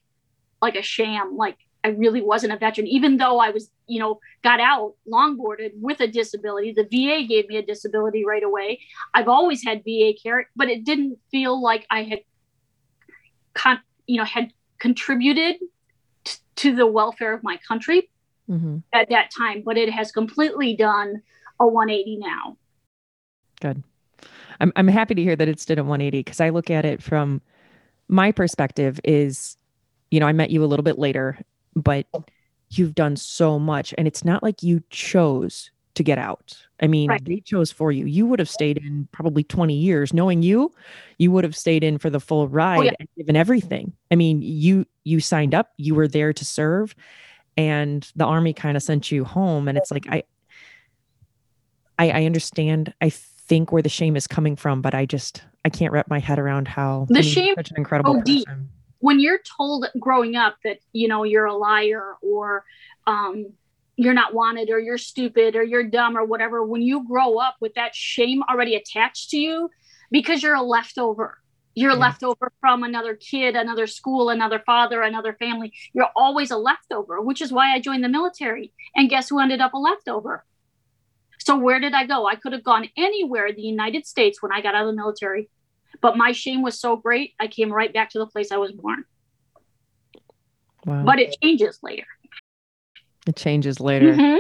like 0.62 0.75
a 0.75 0.81
sham 0.81 1.36
like 1.36 1.57
I 1.86 1.89
really 1.89 2.24
wasn't 2.24 2.51
a 2.51 2.57
veteran, 2.57 2.88
even 2.88 3.17
though 3.17 3.38
I 3.38 3.51
was, 3.51 3.69
you 3.86 4.00
know, 4.00 4.19
got 4.43 4.60
out 4.60 4.95
longboarded 5.07 5.74
with 5.79 6.00
a 6.00 6.07
disability. 6.07 6.72
The 6.72 6.86
VA 6.86 7.27
gave 7.27 7.48
me 7.48 7.57
a 7.57 7.62
disability 7.62 8.25
right 8.25 8.41
away. 8.41 8.79
I've 9.13 9.27
always 9.27 9.63
had 9.63 9.84
VA 9.84 10.13
care, 10.22 10.50
but 10.55 10.67
it 10.67 10.84
didn't 10.84 11.19
feel 11.29 11.62
like 11.62 11.86
I 11.91 12.01
had, 12.01 12.19
con- 13.53 13.81
you 14.07 14.17
know, 14.17 14.24
had 14.24 14.51
contributed 14.79 15.57
t- 16.24 16.39
to 16.55 16.75
the 16.75 16.88
welfare 16.88 17.36
of 17.36 17.43
my 17.43 17.57
country 17.67 18.10
mm-hmm. 18.50 18.77
at 18.91 19.10
that 19.10 19.29
time. 19.29 19.62
But 19.63 19.77
it 19.77 19.91
has 19.91 20.12
completely 20.12 20.75
done 20.75 21.22
a 21.60 21.67
180 21.67 22.17
now. 22.17 22.57
Good. 23.62 23.84
I'm 24.60 24.72
I'm 24.75 24.88
happy 24.88 25.15
to 25.15 25.24
hear 25.24 25.36
that 25.36 25.48
it's 25.48 25.65
did 25.65 25.79
a 25.79 25.84
180 25.84 26.20
because 26.20 26.39
I 26.39 26.50
look 26.50 26.70
at 26.70 26.86
it 26.86 27.01
from 27.01 27.41
my 28.08 28.32
perspective 28.32 29.00
is 29.03 29.58
you 30.12 30.20
know, 30.20 30.27
I 30.27 30.34
met 30.34 30.51
you 30.51 30.63
a 30.63 30.67
little 30.67 30.84
bit 30.84 31.00
later 31.00 31.39
but 31.75 32.08
you've 32.70 32.96
done 32.96 33.15
so 33.15 33.60
much 33.60 33.94
and 33.98 34.08
it's 34.08 34.24
not 34.24 34.44
like 34.44 34.63
you 34.63 34.82
chose 34.89 35.72
to 35.96 36.03
get 36.03 36.17
out. 36.17 36.58
I 36.82 36.88
mean, 36.88 37.10
right. 37.10 37.24
they 37.24 37.39
chose 37.39 37.72
for 37.72 37.91
you. 37.91 38.05
You 38.05 38.25
would 38.25 38.39
have 38.39 38.50
stayed 38.50 38.77
in 38.77 39.08
probably 39.12 39.44
20 39.44 39.74
years. 39.74 40.13
Knowing 40.13 40.44
you, 40.44 40.74
you 41.17 41.32
would 41.32 41.44
have 41.46 41.55
stayed 41.55 41.84
in 41.84 41.98
for 41.98 42.10
the 42.10 42.20
full 42.20 42.48
ride 42.50 42.79
oh, 42.79 42.84
yeah. 42.84 42.91
and 43.00 43.10
given 43.17 43.36
everything. 43.36 43.94
I 44.12 44.15
mean, 44.15 44.41
you 44.41 44.86
you 45.05 45.20
signed 45.22 45.55
up, 45.55 45.72
you 45.77 45.96
were 45.96 46.08
there 46.08 46.34
to 46.34 46.46
serve, 46.46 46.94
and 47.55 48.10
the 48.15 48.25
army 48.25 48.53
kind 48.53 48.75
of 48.75 48.84
sent 48.84 49.10
you 49.10 49.24
home. 49.24 49.67
And 49.67 49.77
it's 49.77 49.89
like 49.89 50.05
I 50.10 50.24
I, 51.98 52.10
I 52.10 52.25
understand. 52.25 52.94
I 53.00 53.10
think 53.48 53.72
where 53.72 53.82
the 53.82 53.90
shame 53.90 54.16
is 54.16 54.28
coming 54.28 54.56
from, 54.56 54.82
but 54.82 54.94
I 54.94 55.06
just 55.06 55.44
I 55.64 55.70
can't 55.70 55.92
wrap 55.92 56.10
my 56.10 56.20
head 56.20 56.40
around 56.40 56.68
how 56.68 57.06
the 57.10 57.24
shame 57.24 57.56
such 57.56 57.72
an 57.72 57.78
incredible 57.78 58.16
person. 58.16 58.25
Deep 58.25 58.48
when 59.00 59.20
you're 59.20 59.40
told 59.58 59.86
growing 60.00 60.36
up 60.36 60.56
that 60.64 60.80
you 60.94 61.08
know 61.08 61.24
you're 61.24 61.46
a 61.46 61.56
liar 61.56 62.16
or 62.22 62.64
um, 63.08 63.46
you're 63.98 64.14
not 64.14 64.34
wanted 64.34 64.70
or 64.70 64.80
you're 64.80 64.98
stupid 64.98 65.56
or 65.56 65.64
you're 65.64 65.84
dumb 65.84 66.18
or 66.18 66.25
whatever 66.25 66.66
when 66.66 66.82
you 66.82 67.06
grow 67.08 67.38
up 67.38 67.56
with 67.62 67.74
that 67.75 67.94
shame 67.94 68.42
already 68.50 68.75
attached 68.75 69.30
to 69.30 69.38
you 69.38 69.70
because 70.12 70.42
you're 70.42 70.56
a 70.56 70.62
leftover 70.62 71.38
You're 71.75 71.92
Yeah. 71.92 71.98
leftover 72.08 72.52
from 72.62 72.84
another 72.84 73.16
kid, 73.16 73.56
another 73.56 73.86
school, 73.86 74.30
another 74.30 74.64
father, 74.66 75.02
another 75.02 75.34
family. 75.34 75.74
You're 75.94 76.10
always 76.16 76.50
a 76.50 76.58
leftover, 76.58 77.22
which 77.22 77.42
is 77.42 77.52
why 77.52 77.74
I 77.74 77.80
joined 77.82 78.04
the 78.04 78.10
military. 78.10 78.72
And 78.96 79.10
guess 79.10 79.28
who 79.30 79.40
ended 79.40 79.60
up 79.60 79.74
a 79.74 79.78
leftover? 79.78 80.46
So 81.46 81.56
where 81.58 81.80
did 81.80 81.94
I 81.94 82.06
go? 82.08 82.25
I 82.28 82.36
could 82.36 82.54
have 82.54 82.64
gone 82.64 82.90
anywhere 82.98 83.46
in 83.46 83.56
the 83.56 83.62
United 83.62 84.08
States 84.08 84.42
when 84.42 84.52
I 84.52 84.62
got 84.62 84.74
out 84.74 84.82
of 84.84 84.88
the 84.88 84.96
military. 84.96 85.50
But 86.02 86.18
my 86.18 86.32
shame 86.32 86.62
was 86.64 86.80
so 86.80 86.96
great, 86.96 87.34
I 87.40 87.48
came 87.48 87.72
right 87.72 87.94
back 87.94 88.10
to 88.12 88.20
the 88.20 88.25
place 88.25 88.52
I 88.52 88.58
was 88.58 88.72
born. 88.72 89.06
Wow. 90.86 91.04
But 91.06 91.20
it 91.20 91.36
changes 91.42 91.80
later. 91.82 92.06
it 93.28 93.36
changes 93.36 93.80
later. 93.80 94.14
Mhm. 94.14 94.38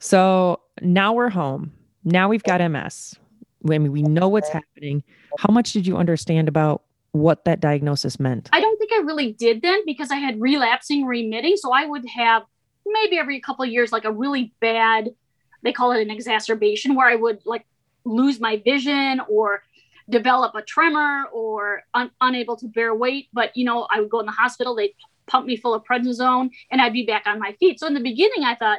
So 0.00 0.60
now 0.80 1.12
we're 1.12 1.28
home. 1.28 1.72
Now 2.04 2.28
we've 2.30 2.42
got 2.42 2.62
MS. 2.62 3.14
I 3.70 3.76
mean, 3.76 3.92
we 3.92 4.02
know 4.02 4.28
what's 4.28 4.48
happening. 4.48 5.02
How 5.38 5.52
much 5.52 5.74
did 5.74 5.86
you 5.86 5.98
understand 5.98 6.48
about 6.48 6.84
what 7.12 7.44
that 7.44 7.60
diagnosis 7.60 8.18
meant? 8.18 8.48
I 8.52 8.60
don't 8.60 8.78
think 8.78 8.92
I 8.94 8.98
really 9.00 9.32
did 9.32 9.60
then 9.60 9.80
because 9.84 10.10
I 10.10 10.16
had 10.16 10.40
relapsing 10.40 11.04
remitting. 11.04 11.56
So 11.58 11.70
I 11.70 11.84
would 11.84 12.06
have 12.08 12.44
maybe 12.86 13.18
every 13.18 13.40
couple 13.40 13.64
of 13.66 13.70
years 13.70 13.92
like 13.92 14.06
a 14.06 14.12
really 14.12 14.54
bad, 14.60 15.10
they 15.66 15.72
call 15.72 15.90
it 15.90 16.00
an 16.00 16.10
exacerbation, 16.10 16.94
where 16.94 17.08
I 17.08 17.16
would 17.16 17.44
like 17.44 17.66
lose 18.04 18.38
my 18.38 18.62
vision 18.64 19.20
or 19.28 19.64
develop 20.08 20.54
a 20.54 20.62
tremor 20.62 21.24
or 21.32 21.82
un- 21.92 22.12
unable 22.20 22.56
to 22.56 22.68
bear 22.68 22.94
weight. 22.94 23.28
But 23.32 23.56
you 23.56 23.64
know, 23.64 23.88
I 23.90 24.00
would 24.00 24.08
go 24.10 24.20
in 24.20 24.26
the 24.26 24.32
hospital, 24.32 24.76
they'd 24.76 24.94
pump 25.26 25.46
me 25.46 25.56
full 25.56 25.74
of 25.74 25.82
prednisone, 25.82 26.50
and 26.70 26.80
I'd 26.80 26.92
be 26.92 27.04
back 27.04 27.24
on 27.26 27.40
my 27.40 27.52
feet. 27.58 27.80
So 27.80 27.88
in 27.88 27.94
the 27.94 28.00
beginning, 28.00 28.44
I 28.44 28.54
thought, 28.54 28.78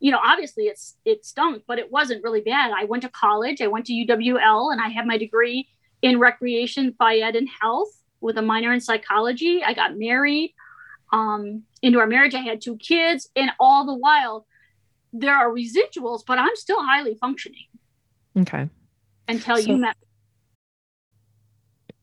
you 0.00 0.10
know, 0.10 0.20
obviously 0.24 0.64
it's 0.64 0.96
it 1.04 1.26
stunk, 1.26 1.64
but 1.66 1.78
it 1.78 1.92
wasn't 1.92 2.24
really 2.24 2.40
bad. 2.40 2.72
I 2.74 2.84
went 2.84 3.02
to 3.02 3.10
college, 3.10 3.60
I 3.60 3.66
went 3.66 3.84
to 3.86 3.92
UWL, 3.92 4.72
and 4.72 4.80
I 4.80 4.88
have 4.88 5.04
my 5.04 5.18
degree 5.18 5.68
in 6.00 6.18
recreation, 6.18 6.94
phyed, 6.98 7.36
and 7.36 7.48
health 7.60 7.90
with 8.22 8.38
a 8.38 8.42
minor 8.42 8.72
in 8.72 8.80
psychology. 8.80 9.62
I 9.62 9.74
got 9.74 9.98
married. 9.98 10.54
Um, 11.12 11.62
into 11.82 12.00
our 12.00 12.06
marriage, 12.06 12.34
I 12.34 12.40
had 12.40 12.60
two 12.60 12.76
kids, 12.76 13.28
and 13.36 13.50
all 13.60 13.84
the 13.84 13.94
while, 13.94 14.46
there 15.18 15.34
are 15.34 15.50
residuals, 15.50 16.20
but 16.26 16.38
I'm 16.38 16.54
still 16.56 16.82
highly 16.82 17.14
functioning 17.14 17.66
Okay. 18.38 18.68
until 19.28 19.56
So- 19.56 19.70
you 19.70 19.76
met. 19.78 19.96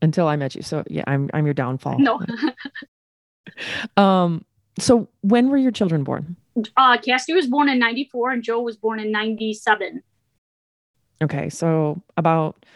Until 0.02 0.28
I 0.28 0.36
met 0.36 0.54
you. 0.54 0.60
So 0.62 0.84
yeah, 0.88 1.04
I'm 1.06 1.30
I'm 1.32 1.46
your 1.46 1.54
downfall. 1.54 1.98
No, 1.98 2.20
Um. 3.96 4.44
So 4.78 5.08
when 5.22 5.48
were 5.50 5.56
your 5.56 5.70
children 5.70 6.04
born? 6.04 6.36
uh, 6.76 6.98
Cassidy 6.98 7.34
was 7.34 7.46
born 7.46 7.68
in 7.68 7.78
'94, 7.78 8.32
and 8.32 8.42
Joe 8.42 8.60
was 8.60 8.76
born 8.76 9.00
in 9.00 9.10
'97. 9.12 10.02
Okay, 11.22 11.48
so 11.48 12.02
about 12.16 12.66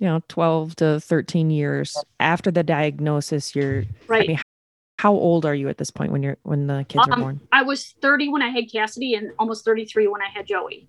you 0.00 0.06
know 0.06 0.20
12 0.28 0.76
to 0.76 1.00
13 1.00 1.50
years 1.50 1.96
after 2.18 2.50
the 2.50 2.62
diagnosis, 2.64 3.54
you're 3.54 3.84
Right. 4.08 4.26
mean, 4.28 4.38
how 4.98 5.12
old 5.12 5.46
are 5.46 5.54
you 5.54 5.68
at 5.68 5.78
this 5.78 5.90
point 5.90 6.12
when 6.12 6.22
you're 6.22 6.36
when 6.42 6.66
the 6.66 6.84
kids 6.88 7.06
are 7.08 7.14
Um, 7.14 7.20
born? 7.20 7.40
I 7.52 7.62
was 7.62 7.94
30 8.02 8.28
when 8.28 8.42
I 8.42 8.48
had 8.48 8.70
Cassidy, 8.70 9.14
and 9.14 9.30
almost 9.38 9.64
33 9.64 10.08
when 10.08 10.20
I 10.20 10.28
had 10.28 10.46
Joey. 10.46 10.88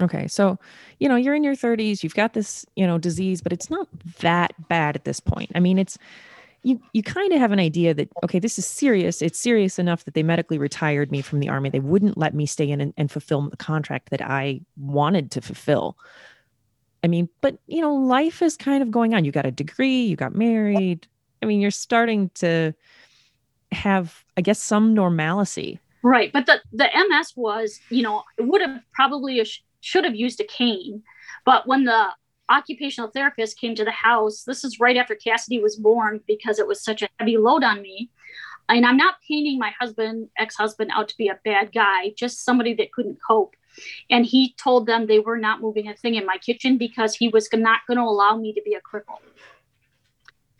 Okay, 0.00 0.28
so 0.28 0.58
you 1.00 1.08
know 1.08 1.16
you're 1.16 1.34
in 1.34 1.44
your 1.44 1.54
30s, 1.54 2.02
you've 2.02 2.14
got 2.14 2.34
this 2.34 2.66
you 2.76 2.86
know 2.86 2.98
disease, 2.98 3.40
but 3.40 3.52
it's 3.52 3.70
not 3.70 3.88
that 4.20 4.52
bad 4.68 4.94
at 4.94 5.04
this 5.04 5.20
point. 5.20 5.50
I 5.54 5.60
mean, 5.60 5.78
it's 5.78 5.96
you 6.64 6.80
you 6.92 7.02
kind 7.02 7.32
of 7.32 7.38
have 7.38 7.52
an 7.52 7.60
idea 7.60 7.94
that 7.94 8.10
okay, 8.24 8.38
this 8.38 8.58
is 8.58 8.66
serious. 8.66 9.22
It's 9.22 9.38
serious 9.38 9.78
enough 9.78 10.04
that 10.04 10.14
they 10.14 10.22
medically 10.22 10.58
retired 10.58 11.10
me 11.10 11.22
from 11.22 11.40
the 11.40 11.48
army. 11.48 11.70
They 11.70 11.80
wouldn't 11.80 12.18
let 12.18 12.34
me 12.34 12.44
stay 12.44 12.68
in 12.68 12.80
and, 12.80 12.92
and 12.96 13.10
fulfill 13.10 13.48
the 13.48 13.56
contract 13.56 14.10
that 14.10 14.20
I 14.20 14.60
wanted 14.76 15.30
to 15.32 15.40
fulfill. 15.40 15.96
I 17.02 17.06
mean, 17.06 17.28
but 17.40 17.58
you 17.68 17.80
know, 17.80 17.94
life 17.94 18.42
is 18.42 18.56
kind 18.56 18.82
of 18.82 18.90
going 18.90 19.14
on. 19.14 19.24
You 19.24 19.32
got 19.32 19.46
a 19.46 19.50
degree, 19.50 20.02
you 20.04 20.16
got 20.16 20.34
married. 20.34 21.06
I 21.42 21.46
mean, 21.46 21.60
you're 21.60 21.70
starting 21.70 22.30
to 22.36 22.74
have, 23.74 24.24
I 24.36 24.40
guess, 24.40 24.62
some 24.62 24.94
normalcy. 24.94 25.80
Right, 26.02 26.32
but 26.32 26.46
the 26.46 26.60
the 26.72 26.88
MS 27.08 27.32
was, 27.36 27.80
you 27.90 28.02
know, 28.02 28.24
it 28.38 28.46
would 28.46 28.60
have 28.60 28.80
probably 28.92 29.40
uh, 29.40 29.44
should 29.80 30.04
have 30.04 30.14
used 30.14 30.40
a 30.40 30.44
cane, 30.44 31.02
but 31.44 31.66
when 31.66 31.84
the 31.84 32.08
occupational 32.48 33.10
therapist 33.10 33.58
came 33.58 33.74
to 33.74 33.84
the 33.84 33.90
house, 33.90 34.42
this 34.44 34.64
is 34.64 34.80
right 34.80 34.96
after 34.96 35.14
Cassidy 35.14 35.60
was 35.60 35.76
born 35.76 36.20
because 36.26 36.58
it 36.58 36.66
was 36.66 36.82
such 36.82 37.02
a 37.02 37.08
heavy 37.18 37.36
load 37.36 37.64
on 37.64 37.80
me. 37.80 38.10
And 38.68 38.86
I'm 38.86 38.96
not 38.96 39.16
painting 39.28 39.58
my 39.58 39.72
husband, 39.78 40.28
ex-husband, 40.38 40.90
out 40.94 41.08
to 41.08 41.16
be 41.16 41.28
a 41.28 41.38
bad 41.44 41.72
guy, 41.72 42.10
just 42.16 42.44
somebody 42.44 42.74
that 42.74 42.92
couldn't 42.92 43.18
cope. 43.26 43.54
And 44.08 44.24
he 44.24 44.54
told 44.62 44.86
them 44.86 45.06
they 45.06 45.18
were 45.18 45.36
not 45.36 45.60
moving 45.60 45.88
a 45.88 45.94
thing 45.94 46.14
in 46.14 46.24
my 46.24 46.38
kitchen 46.38 46.78
because 46.78 47.14
he 47.14 47.28
was 47.28 47.48
not 47.52 47.80
going 47.86 47.98
to 47.98 48.04
allow 48.04 48.36
me 48.36 48.52
to 48.54 48.62
be 48.64 48.74
a 48.74 48.80
cripple. 48.80 49.18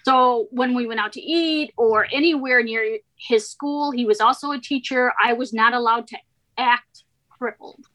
So 0.05 0.49
when 0.51 0.75
we 0.75 0.87
went 0.87 1.01
out 1.01 1.13
to 1.15 1.21
eat 1.21 1.73
or 1.77 2.07
anywhere 2.13 2.63
near 2.63 2.99
his 3.17 3.49
school, 3.49 3.91
he 3.91 4.05
was 4.05 4.21
also 4.21 4.51
a 4.51 4.61
teacher. 4.61 5.13
I 5.23 5.33
was 5.33 5.55
not 5.55 5.73
allowed 5.73 6.09
to 6.09 6.19
act 6.59 7.05
crippled. 7.31 7.87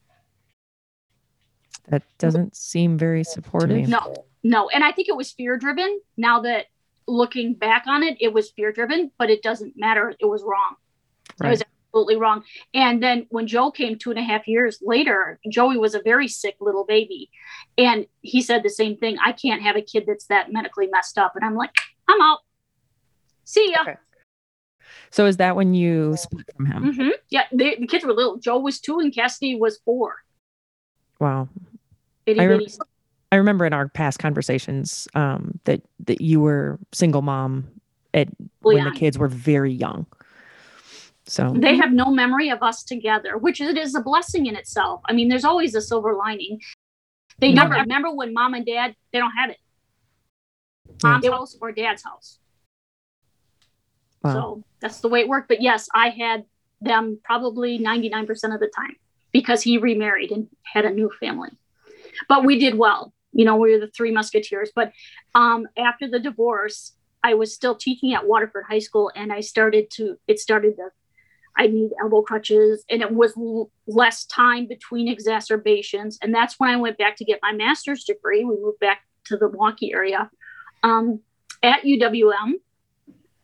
That 1.88 2.04
doesn't 2.18 2.56
seem 2.56 2.98
very 2.98 3.24
supportive. 3.24 3.88
No, 3.88 4.16
no. 4.44 4.70
And 4.70 4.84
I 4.84 4.92
think 4.92 5.08
it 5.08 5.16
was 5.16 5.32
fear 5.32 5.58
driven. 5.58 6.00
Now 6.18 6.42
that 6.42 6.66
looking 7.08 7.54
back 7.54 7.86
on 7.88 8.04
it, 8.04 8.18
it 8.20 8.34
was 8.34 8.52
fear 8.52 8.72
driven, 8.72 9.12
but 9.18 9.30
it 9.30 9.42
doesn't 9.44 9.74
matter. 9.76 10.14
It 10.20 10.26
was 10.26 10.44
wrong. 10.44 10.76
It 11.44 11.48
was 11.48 11.64
absolutely 11.90 12.18
wrong. 12.18 12.44
And 12.74 13.02
then 13.02 13.28
when 13.30 13.48
Joe 13.48 13.72
came 13.72 13.98
two 13.98 14.10
and 14.10 14.20
a 14.20 14.24
half 14.24 14.48
years 14.48 14.80
later, 14.82 15.40
Joey 15.50 15.78
was 15.78 15.96
a 15.96 16.02
very 16.02 16.28
sick 16.28 16.56
little 16.60 16.86
baby. 16.86 17.30
And 17.78 18.06
he 18.22 18.42
said 18.42 18.64
the 18.64 18.70
same 18.70 18.98
thing 18.98 19.18
I 19.24 19.32
can't 19.32 19.62
have 19.62 19.76
a 19.76 19.82
kid 19.82 20.06
that's 20.08 20.26
that 20.26 20.52
medically 20.52 20.88
messed 20.88 21.18
up. 21.18 21.36
And 21.36 21.46
I'm 21.46 21.56
like, 21.56 21.72
I'm 22.10 22.22
out. 22.22 22.40
See 23.46 23.72
ya. 23.72 23.82
Okay. 23.82 23.96
So 25.12 25.26
is 25.26 25.38
that 25.38 25.56
when 25.56 25.74
you 25.74 26.16
split 26.18 26.46
from 26.56 26.66
him? 26.66 26.94
hmm 26.94 27.10
Yeah, 27.30 27.44
they, 27.54 27.76
the 27.76 27.88
kids 27.88 28.06
were 28.06 28.14
little. 28.14 28.38
Joe 28.38 28.60
was 28.60 28.80
two 28.80 29.00
and 29.00 29.14
Cassidy 29.14 29.56
was 29.56 29.80
four. 29.86 30.16
Wow. 31.20 31.50
Itty 32.26 32.40
I 32.40 32.46
rem- 32.46 32.62
I 33.32 33.36
remember 33.36 33.66
in 33.66 33.74
our 33.74 33.88
past 33.88 34.20
conversations 34.20 35.08
um, 35.14 35.60
that 35.66 35.82
that 36.06 36.22
you 36.22 36.40
were 36.40 36.80
single 36.92 37.22
mom 37.22 37.68
at 38.14 38.28
when 38.62 38.84
the 38.86 38.92
kids 38.92 39.18
were 39.18 39.28
very 39.28 39.72
young. 39.72 40.06
So 41.26 41.54
They 41.56 41.76
have 41.76 41.92
no 41.92 42.06
memory 42.06 42.50
of 42.50 42.64
us 42.64 42.84
together, 42.84 43.38
which 43.38 43.62
it 43.62 43.78
is 43.78 43.94
a 43.94 44.02
blessing 44.02 44.48
in 44.48 44.56
itself. 44.56 45.02
I 45.08 45.14
mean, 45.14 45.30
there's 45.30 45.46
always 45.46 45.76
a 45.76 45.82
silver 45.82 46.16
lining. 46.16 46.60
They 47.38 47.52
never 47.54 47.76
remember 47.76 48.12
when 48.12 48.34
mom 48.34 48.56
and 48.56 48.66
dad 48.66 48.96
they 49.14 49.20
don't 49.20 49.32
have 49.32 49.52
it. 49.52 49.58
Yeah. 51.04 51.12
Mom's 51.12 51.28
house 51.28 51.58
or 51.62 51.72
dad's 51.72 52.04
house. 52.04 52.40
wow. 54.24 54.34
So 54.34 54.64
that's 54.82 55.00
the 55.00 55.10
way 55.10 55.22
it 55.22 55.28
worked. 55.28 55.48
But 55.48 55.62
yes, 55.62 55.88
I 55.94 56.10
had 56.10 56.46
them 56.82 57.20
probably 57.24 57.80
99% 57.80 58.30
of 58.54 58.60
the 58.60 58.72
time 58.76 58.96
because 59.32 59.62
he 59.62 59.78
remarried 59.78 60.32
and 60.32 60.48
had 60.64 60.86
a 60.86 60.90
new 60.90 61.12
family. 61.20 61.50
But 62.28 62.46
we 62.46 62.60
did 62.60 62.78
well. 62.78 63.14
You 63.32 63.46
know, 63.46 63.58
we 63.58 63.72
were 63.72 63.80
the 63.80 63.92
three 63.92 64.12
musketeers. 64.12 64.72
But 64.74 64.92
um, 65.36 65.68
after 65.78 66.08
the 66.10 66.20
divorce, 66.20 66.94
I 67.24 67.36
was 67.36 67.54
still 67.54 67.76
teaching 67.76 68.14
at 68.14 68.28
Waterford 68.28 68.66
High 68.68 68.80
School 68.80 69.12
and 69.16 69.32
I 69.32 69.42
started 69.42 69.92
to, 69.92 70.18
it 70.28 70.40
started 70.40 70.78
to, 70.78 70.90
I 71.58 71.68
need 71.68 71.92
elbow 72.02 72.22
crutches 72.22 72.86
and 72.90 73.02
it 73.02 73.12
was 73.12 73.34
l- 73.38 73.70
less 73.88 74.26
time 74.26 74.68
between 74.68 75.10
exacerbations. 75.10 76.18
And 76.22 76.34
that's 76.34 76.56
when 76.58 76.70
I 76.70 76.78
went 76.78 76.98
back 76.98 77.18
to 77.18 77.26
get 77.26 77.40
my 77.42 77.52
master's 77.52 78.06
degree. 78.06 78.46
We 78.46 78.56
moved 78.56 78.80
back 78.80 79.02
to 79.26 79.38
the 79.38 79.50
Milwaukee 79.50 79.94
area 79.94 80.30
um, 80.84 81.20
at 81.62 81.84
UWM 81.84 82.54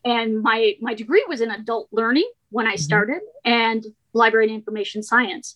and 0.03 0.41
my 0.41 0.75
my 0.81 0.93
degree 0.93 1.25
was 1.27 1.41
in 1.41 1.51
adult 1.51 1.89
learning 1.91 2.29
when 2.49 2.67
I 2.67 2.75
Mhm. 2.75 2.79
started 2.79 3.21
and 3.43 3.85
library 4.13 4.45
and 4.47 4.55
information 4.55 5.03
science. 5.03 5.55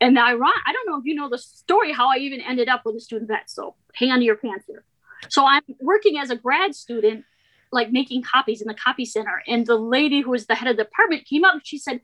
And 0.00 0.18
I 0.18 0.32
I 0.32 0.72
don't 0.72 0.86
know 0.86 0.98
if 0.98 1.04
you 1.04 1.14
know 1.14 1.28
the 1.28 1.38
story 1.38 1.92
how 1.92 2.10
I 2.10 2.16
even 2.16 2.40
ended 2.40 2.68
up 2.68 2.84
with 2.84 2.96
a 2.96 3.00
student 3.00 3.28
vet. 3.28 3.48
So 3.48 3.76
hang 3.94 4.10
on 4.10 4.18
to 4.18 4.24
your 4.24 4.36
pants 4.36 4.66
here. 4.66 4.84
So 5.28 5.46
I'm 5.46 5.62
working 5.80 6.18
as 6.18 6.30
a 6.30 6.36
grad 6.36 6.74
student, 6.74 7.24
like 7.70 7.92
making 7.92 8.22
copies 8.22 8.60
in 8.60 8.68
the 8.68 8.74
copy 8.74 9.04
center. 9.04 9.42
And 9.46 9.64
the 9.64 9.76
lady 9.76 10.20
who 10.20 10.30
was 10.30 10.46
the 10.46 10.56
head 10.56 10.68
of 10.68 10.76
the 10.76 10.84
department 10.84 11.24
came 11.24 11.44
up 11.44 11.54
and 11.54 11.66
she 11.66 11.78
said, 11.78 12.00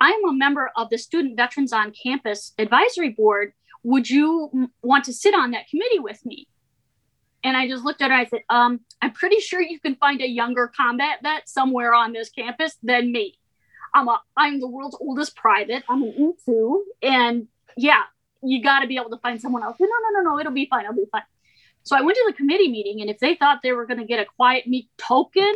I'm 0.00 0.24
a 0.28 0.32
member 0.32 0.72
of 0.74 0.90
the 0.90 0.98
Student 0.98 1.36
Veterans 1.36 1.72
on 1.72 1.92
Campus 1.92 2.54
Advisory 2.58 3.10
Board. 3.10 3.52
Would 3.84 4.08
you 4.10 4.70
want 4.82 5.04
to 5.04 5.12
sit 5.12 5.34
on 5.34 5.50
that 5.52 5.68
committee 5.68 5.98
with 5.98 6.24
me? 6.24 6.48
And 7.44 7.56
I 7.56 7.68
just 7.68 7.84
looked 7.84 8.02
at 8.02 8.10
her. 8.10 8.16
I 8.16 8.24
said, 8.26 8.42
um, 8.48 8.80
I'm 9.00 9.12
pretty 9.12 9.40
sure 9.40 9.60
you 9.60 9.80
can 9.80 9.96
find 9.96 10.20
a 10.20 10.28
younger 10.28 10.70
combat 10.74 11.18
vet 11.22 11.48
somewhere 11.48 11.92
on 11.94 12.12
this 12.12 12.30
campus 12.30 12.76
than 12.82 13.10
me. 13.10 13.38
I'm 13.94 14.08
a, 14.08 14.20
I'm 14.36 14.60
the 14.60 14.68
world's 14.68 14.96
oldest 15.00 15.36
private. 15.36 15.82
I'm 15.88 16.02
an 16.02 16.34
E2, 16.48 16.80
and 17.02 17.48
yeah, 17.76 18.02
you 18.42 18.62
got 18.62 18.80
to 18.80 18.86
be 18.86 18.96
able 18.96 19.10
to 19.10 19.18
find 19.18 19.40
someone 19.40 19.62
else. 19.62 19.76
No, 19.78 19.86
no, 19.86 20.20
no, 20.20 20.30
no, 20.30 20.38
it'll 20.38 20.52
be 20.52 20.66
fine. 20.66 20.84
It'll 20.84 20.94
be 20.94 21.06
fine. 21.10 21.22
So 21.82 21.96
I 21.96 22.00
went 22.00 22.16
to 22.16 22.24
the 22.28 22.32
committee 22.32 22.70
meeting, 22.70 23.00
and 23.00 23.10
if 23.10 23.18
they 23.18 23.34
thought 23.34 23.60
they 23.62 23.72
were 23.72 23.86
going 23.86 23.98
to 23.98 24.06
get 24.06 24.20
a 24.20 24.24
quiet, 24.24 24.66
meek 24.66 24.88
token 24.96 25.52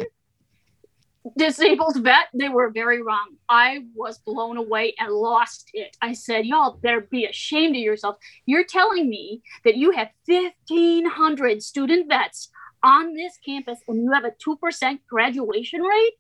disabled 1.37 2.02
vet, 2.02 2.28
they 2.35 2.49
were 2.49 2.71
very 2.71 3.02
wrong. 3.02 3.37
I 3.49 3.85
was 3.95 4.18
blown 4.18 4.56
away 4.56 4.95
and 4.99 5.12
lost 5.12 5.71
it. 5.73 5.97
I 6.00 6.12
said, 6.12 6.47
Y'all 6.47 6.78
better 6.83 7.00
be 7.00 7.26
ashamed 7.26 7.76
of 7.76 7.83
yourself. 7.83 8.16
You're 8.45 8.64
telling 8.64 9.09
me 9.09 9.42
that 9.64 9.76
you 9.76 9.90
have 9.92 10.09
1,500 10.26 11.62
student 11.62 12.09
vets 12.09 12.50
on 12.83 13.14
this 13.14 13.38
campus 13.45 13.78
and 13.88 14.04
you 14.04 14.12
have 14.12 14.25
a 14.25 14.33
2% 14.47 14.99
graduation 15.09 15.83
rate, 15.83 16.12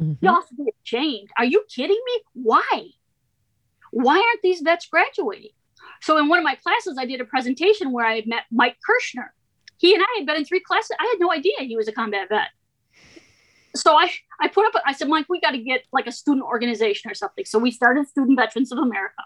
mm-hmm. 0.00 0.26
have 0.26 0.48
to 0.48 0.54
be 0.54 0.72
ashamed. 0.84 1.28
Are 1.38 1.44
you 1.44 1.64
kidding 1.74 2.00
me? 2.06 2.20
Why? 2.34 2.84
Why 3.92 4.14
aren't 4.14 4.42
these 4.42 4.60
vets 4.60 4.86
graduating? 4.86 5.50
So 6.02 6.18
in 6.18 6.28
one 6.28 6.38
of 6.38 6.44
my 6.44 6.54
classes, 6.56 6.96
I 6.98 7.06
did 7.06 7.20
a 7.20 7.24
presentation 7.24 7.92
where 7.92 8.06
I 8.06 8.22
met 8.26 8.44
Mike 8.50 8.76
Kirschner. 8.84 9.32
He 9.78 9.94
and 9.94 10.02
I 10.02 10.18
had 10.18 10.26
been 10.26 10.36
in 10.36 10.44
three 10.44 10.60
classes. 10.60 10.96
I 10.98 11.04
had 11.04 11.20
no 11.20 11.32
idea 11.32 11.52
he 11.60 11.76
was 11.76 11.88
a 11.88 11.92
combat 11.92 12.28
vet. 12.28 12.48
So 13.74 13.96
I, 13.96 14.10
I 14.40 14.48
put 14.48 14.66
up, 14.66 14.82
I 14.86 14.92
said, 14.92 15.08
Mike, 15.08 15.26
we 15.28 15.40
got 15.40 15.52
to 15.52 15.58
get 15.58 15.84
like 15.92 16.06
a 16.06 16.12
student 16.12 16.44
organization 16.44 17.10
or 17.10 17.14
something. 17.14 17.44
So 17.44 17.58
we 17.58 17.70
started 17.70 18.08
Student 18.08 18.38
Veterans 18.38 18.72
of 18.72 18.78
America. 18.78 19.22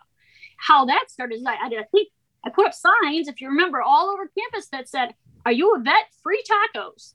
How 0.57 0.85
that 0.87 1.07
started 1.09 1.37
is 1.37 1.45
I, 1.47 1.57
I, 1.57 1.69
did, 1.69 1.81
I 1.81 1.85
think 1.85 2.09
I 2.45 2.51
put 2.51 2.67
up 2.67 2.75
signs, 2.75 3.29
if 3.29 3.41
you 3.41 3.49
remember, 3.49 3.81
all 3.81 4.11
over 4.11 4.31
campus 4.39 4.69
that 4.69 4.89
said, 4.89 5.15
Are 5.47 5.53
you 5.53 5.75
a 5.75 5.81
vet? 5.81 6.07
Free 6.23 6.43
tacos. 6.43 7.15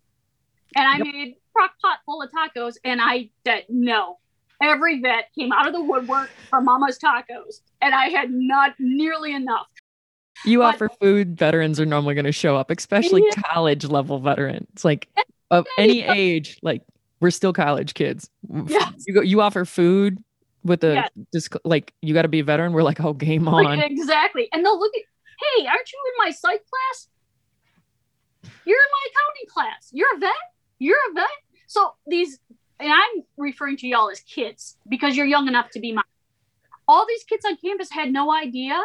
And 0.75 0.87
I 0.87 0.97
yep. 0.97 1.07
made 1.13 1.35
crock 1.53 1.71
pot 1.81 1.99
full 2.05 2.21
of 2.21 2.29
tacos. 2.31 2.75
And 2.83 2.99
I 3.01 3.29
said, 3.45 3.65
No. 3.69 4.17
Every 4.61 4.99
vet 4.99 5.29
came 5.37 5.53
out 5.53 5.67
of 5.67 5.73
the 5.73 5.81
woodwork 5.81 6.29
for 6.49 6.61
Mama's 6.61 6.99
tacos. 6.99 7.61
And 7.81 7.93
I 7.93 8.09
had 8.09 8.29
not 8.29 8.73
nearly 8.77 9.33
enough. 9.33 9.67
You 10.45 10.59
but, 10.59 10.75
offer 10.75 10.89
food, 11.01 11.37
veterans 11.37 11.79
are 11.79 11.85
normally 11.85 12.15
going 12.15 12.25
to 12.25 12.31
show 12.31 12.55
up, 12.55 12.71
especially 12.71 13.23
yeah. 13.25 13.41
college 13.41 13.85
level 13.85 14.19
veterans. 14.19 14.83
Like 14.83 15.07
of 15.51 15.65
any 15.77 16.03
age, 16.03 16.57
like 16.61 16.83
we're 17.19 17.31
still 17.31 17.53
college 17.53 17.93
kids. 17.93 18.29
Yes. 18.67 19.03
You 19.07 19.13
go, 19.13 19.21
you 19.21 19.41
offer 19.41 19.65
food 19.65 20.23
with 20.63 20.83
a 20.83 20.93
yes. 20.93 21.09
just 21.33 21.55
like 21.63 21.93
you 22.01 22.13
got 22.13 22.23
to 22.23 22.27
be 22.27 22.39
a 22.39 22.43
veteran. 22.43 22.73
We're 22.73 22.83
like, 22.83 22.99
oh, 23.01 23.13
game 23.13 23.47
on. 23.47 23.79
Exactly. 23.79 24.49
And 24.51 24.65
they'll 24.65 24.79
look 24.79 24.93
at 24.95 25.03
hey, 25.55 25.67
aren't 25.67 25.91
you 25.91 25.99
in 26.05 26.25
my 26.25 26.31
psych 26.31 26.63
class? 26.69 27.07
You're 28.65 28.77
in 28.77 28.91
my 28.91 29.07
accounting 29.09 29.49
class. 29.49 29.89
You're 29.91 30.15
a 30.15 30.19
vet. 30.19 30.31
You're 30.79 30.97
a 31.11 31.13
vet. 31.13 31.27
So 31.67 31.93
these, 32.07 32.39
and 32.79 32.91
I'm 32.91 33.23
referring 33.37 33.77
to 33.77 33.87
y'all 33.87 34.09
as 34.09 34.21
kids 34.21 34.77
because 34.87 35.15
you're 35.15 35.25
young 35.25 35.47
enough 35.47 35.69
to 35.71 35.79
be 35.79 35.91
my. 35.91 36.01
All 36.87 37.05
these 37.07 37.23
kids 37.23 37.45
on 37.45 37.57
campus 37.57 37.91
had 37.91 38.11
no 38.11 38.33
idea 38.33 38.83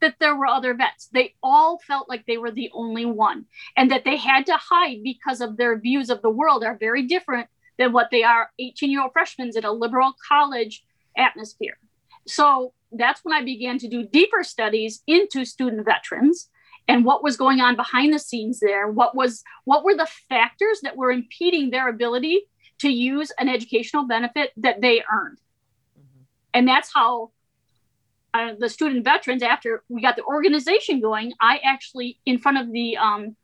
that 0.00 0.16
there 0.20 0.36
were 0.36 0.46
other 0.46 0.74
vets. 0.74 1.08
They 1.12 1.34
all 1.42 1.78
felt 1.78 2.08
like 2.08 2.26
they 2.26 2.38
were 2.38 2.50
the 2.50 2.70
only 2.72 3.04
one 3.06 3.46
and 3.76 3.90
that 3.90 4.04
they 4.04 4.16
had 4.16 4.46
to 4.46 4.56
hide 4.56 5.02
because 5.02 5.40
of 5.40 5.56
their 5.56 5.78
views 5.78 6.10
of 6.10 6.22
the 6.22 6.30
world 6.30 6.64
are 6.64 6.76
very 6.76 7.06
different 7.06 7.48
than 7.78 7.92
what 7.92 8.08
they 8.10 8.22
are 8.22 8.50
18 8.58 8.90
year 8.90 9.02
old 9.02 9.12
freshmen 9.12 9.50
in 9.54 9.64
a 9.64 9.72
liberal 9.72 10.14
college 10.28 10.84
atmosphere. 11.16 11.78
So 12.26 12.72
that's 12.92 13.20
when 13.22 13.34
I 13.34 13.44
began 13.44 13.78
to 13.78 13.88
do 13.88 14.06
deeper 14.06 14.42
studies 14.42 15.02
into 15.06 15.44
student 15.44 15.84
veterans 15.84 16.48
and 16.88 17.04
what 17.04 17.22
was 17.22 17.36
going 17.36 17.60
on 17.60 17.76
behind 17.76 18.12
the 18.12 18.18
scenes 18.18 18.60
there. 18.60 18.88
What 18.88 19.14
was 19.14 19.42
what 19.64 19.84
were 19.84 19.96
the 19.96 20.08
factors 20.28 20.80
that 20.82 20.96
were 20.96 21.10
impeding 21.10 21.70
their 21.70 21.88
ability 21.88 22.42
to 22.80 22.88
use 22.88 23.32
an 23.38 23.48
educational 23.48 24.06
benefit 24.06 24.52
that 24.56 24.80
they 24.80 25.02
earned? 25.10 25.38
Mm-hmm. 25.98 26.22
And 26.54 26.68
that's 26.68 26.92
how 26.94 27.30
uh, 28.36 28.54
the 28.58 28.68
student 28.68 29.04
veterans, 29.04 29.42
after 29.42 29.82
we 29.88 30.02
got 30.02 30.16
the 30.16 30.24
organization 30.24 31.00
going, 31.00 31.32
I 31.40 31.58
actually, 31.64 32.18
in 32.26 32.38
front 32.38 32.58
of 32.58 32.70
the 32.70 32.96
um, 32.96 33.36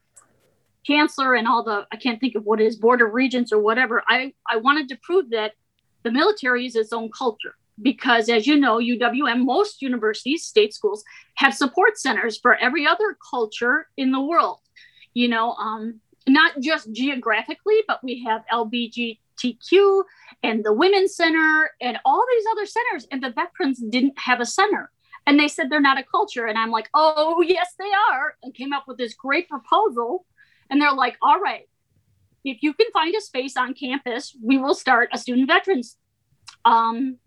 chancellor 0.84 1.34
and 1.34 1.46
all 1.48 1.62
the, 1.62 1.86
I 1.92 1.96
can't 1.96 2.20
think 2.20 2.34
of 2.34 2.44
what 2.44 2.60
is, 2.60 2.76
board 2.76 3.00
of 3.00 3.12
regents 3.12 3.52
or 3.52 3.60
whatever, 3.60 4.02
I, 4.06 4.34
I 4.48 4.56
wanted 4.56 4.88
to 4.90 4.98
prove 5.02 5.30
that 5.30 5.52
the 6.02 6.10
military 6.10 6.66
is 6.66 6.76
its 6.76 6.92
own 6.92 7.10
culture. 7.10 7.54
Because 7.80 8.28
as 8.28 8.46
you 8.46 8.60
know 8.60 8.76
uwm 8.76 9.44
most 9.46 9.80
universities 9.80 10.44
state 10.44 10.74
schools 10.74 11.02
have 11.36 11.54
support 11.54 11.98
centers 11.98 12.38
for 12.38 12.54
every 12.56 12.86
other 12.86 13.16
culture 13.30 13.88
in 13.96 14.12
the 14.12 14.20
world. 14.20 14.60
You 15.14 15.28
know 15.28 15.52
um, 15.52 16.00
not 16.28 16.52
just 16.60 16.92
geographically 16.92 17.78
but 17.88 18.04
we 18.04 18.22
have 18.24 18.42
lbgtq 19.42 20.02
and 20.42 20.64
the 20.64 20.72
women's 20.72 21.14
center 21.14 21.70
and 21.80 21.98
all 22.04 22.24
these 22.30 22.44
other 22.52 22.66
centers 22.66 23.06
and 23.10 23.22
the 23.22 23.30
veterans 23.30 23.82
didn't 23.90 24.18
have 24.18 24.40
a 24.40 24.46
center 24.46 24.90
and 25.26 25.38
they 25.38 25.48
said 25.48 25.70
they're 25.70 25.80
not 25.80 25.98
a 25.98 26.04
culture 26.04 26.46
and 26.46 26.58
i'm 26.58 26.70
like 26.70 26.88
oh 26.94 27.42
yes 27.42 27.74
they 27.78 27.90
are 28.10 28.36
and 28.42 28.54
came 28.54 28.72
up 28.72 28.84
with 28.86 28.98
this 28.98 29.14
great 29.14 29.48
proposal 29.48 30.26
and 30.70 30.80
they're 30.80 30.92
like 30.92 31.16
all 31.22 31.40
right 31.40 31.68
if 32.44 32.62
you 32.62 32.74
can 32.74 32.86
find 32.92 33.14
a 33.14 33.20
space 33.20 33.56
on 33.56 33.74
campus 33.74 34.36
we 34.42 34.58
will 34.58 34.74
start 34.74 35.08
a 35.12 35.18
student 35.18 35.46
veterans 35.46 35.96
um, 36.64 37.18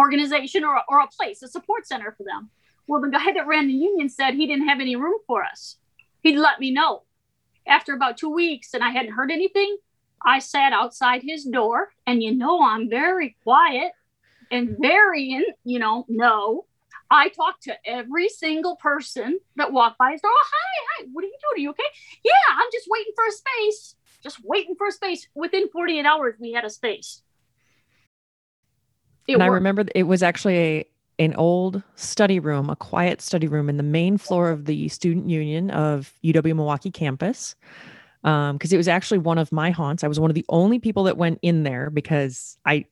organization 0.00 0.64
or, 0.64 0.80
or 0.88 1.00
a 1.00 1.08
place, 1.08 1.42
a 1.42 1.48
support 1.48 1.86
center 1.86 2.14
for 2.16 2.24
them. 2.24 2.50
Well, 2.86 3.00
the 3.00 3.08
guy 3.08 3.32
that 3.32 3.46
ran 3.46 3.68
the 3.68 3.74
union 3.74 4.08
said 4.08 4.34
he 4.34 4.46
didn't 4.46 4.68
have 4.68 4.80
any 4.80 4.96
room 4.96 5.18
for 5.26 5.44
us. 5.44 5.76
He'd 6.22 6.38
let 6.38 6.58
me 6.58 6.70
know. 6.70 7.02
After 7.66 7.92
about 7.94 8.16
two 8.16 8.30
weeks 8.30 8.74
and 8.74 8.82
I 8.82 8.90
hadn't 8.90 9.12
heard 9.12 9.30
anything, 9.30 9.76
I 10.24 10.38
sat 10.38 10.72
outside 10.72 11.22
his 11.22 11.44
door. 11.44 11.92
And 12.06 12.22
you 12.22 12.34
know, 12.34 12.62
I'm 12.62 12.88
very 12.88 13.36
quiet 13.42 13.92
and 14.50 14.70
mm-hmm. 14.70 14.82
very, 14.82 15.32
in, 15.32 15.44
you 15.64 15.78
know, 15.78 16.04
no. 16.08 16.66
I 17.12 17.28
talked 17.28 17.64
to 17.64 17.74
every 17.84 18.28
single 18.28 18.76
person 18.76 19.40
that 19.56 19.72
walked 19.72 19.98
by 19.98 20.12
his 20.12 20.20
door. 20.20 20.30
Oh, 20.32 20.44
hi, 20.46 20.84
hi. 20.90 21.06
What 21.12 21.24
are 21.24 21.26
you 21.26 21.36
doing? 21.42 21.56
Are 21.56 21.62
you 21.62 21.70
okay? 21.70 21.82
Yeah, 22.24 22.32
I'm 22.50 22.68
just 22.72 22.86
waiting 22.88 23.12
for 23.16 23.24
a 23.26 23.32
space. 23.32 23.96
Just 24.22 24.38
waiting 24.44 24.76
for 24.76 24.86
a 24.86 24.92
space. 24.92 25.26
Within 25.34 25.68
48 25.70 26.06
hours, 26.06 26.36
we 26.38 26.52
had 26.52 26.64
a 26.64 26.70
space. 26.70 27.22
It 29.26 29.34
and 29.34 29.40
worked. 29.40 29.50
I 29.50 29.54
remember 29.54 29.84
it 29.94 30.04
was 30.04 30.22
actually 30.22 30.56
a 30.56 30.86
an 31.18 31.34
old 31.34 31.82
study 31.96 32.38
room, 32.38 32.70
a 32.70 32.76
quiet 32.76 33.20
study 33.20 33.46
room 33.46 33.68
in 33.68 33.76
the 33.76 33.82
main 33.82 34.16
floor 34.16 34.48
of 34.48 34.64
the 34.64 34.88
student 34.88 35.28
union 35.28 35.70
of 35.70 36.14
UW 36.24 36.56
Milwaukee 36.56 36.90
campus. 36.90 37.54
Um, 38.22 38.58
because 38.58 38.72
it 38.72 38.76
was 38.76 38.88
actually 38.88 39.18
one 39.18 39.38
of 39.38 39.50
my 39.50 39.70
haunts. 39.70 40.04
I 40.04 40.08
was 40.08 40.20
one 40.20 40.30
of 40.30 40.34
the 40.34 40.44
only 40.50 40.78
people 40.78 41.04
that 41.04 41.16
went 41.16 41.38
in 41.40 41.62
there 41.62 41.88
because 41.88 42.58
I, 42.66 42.84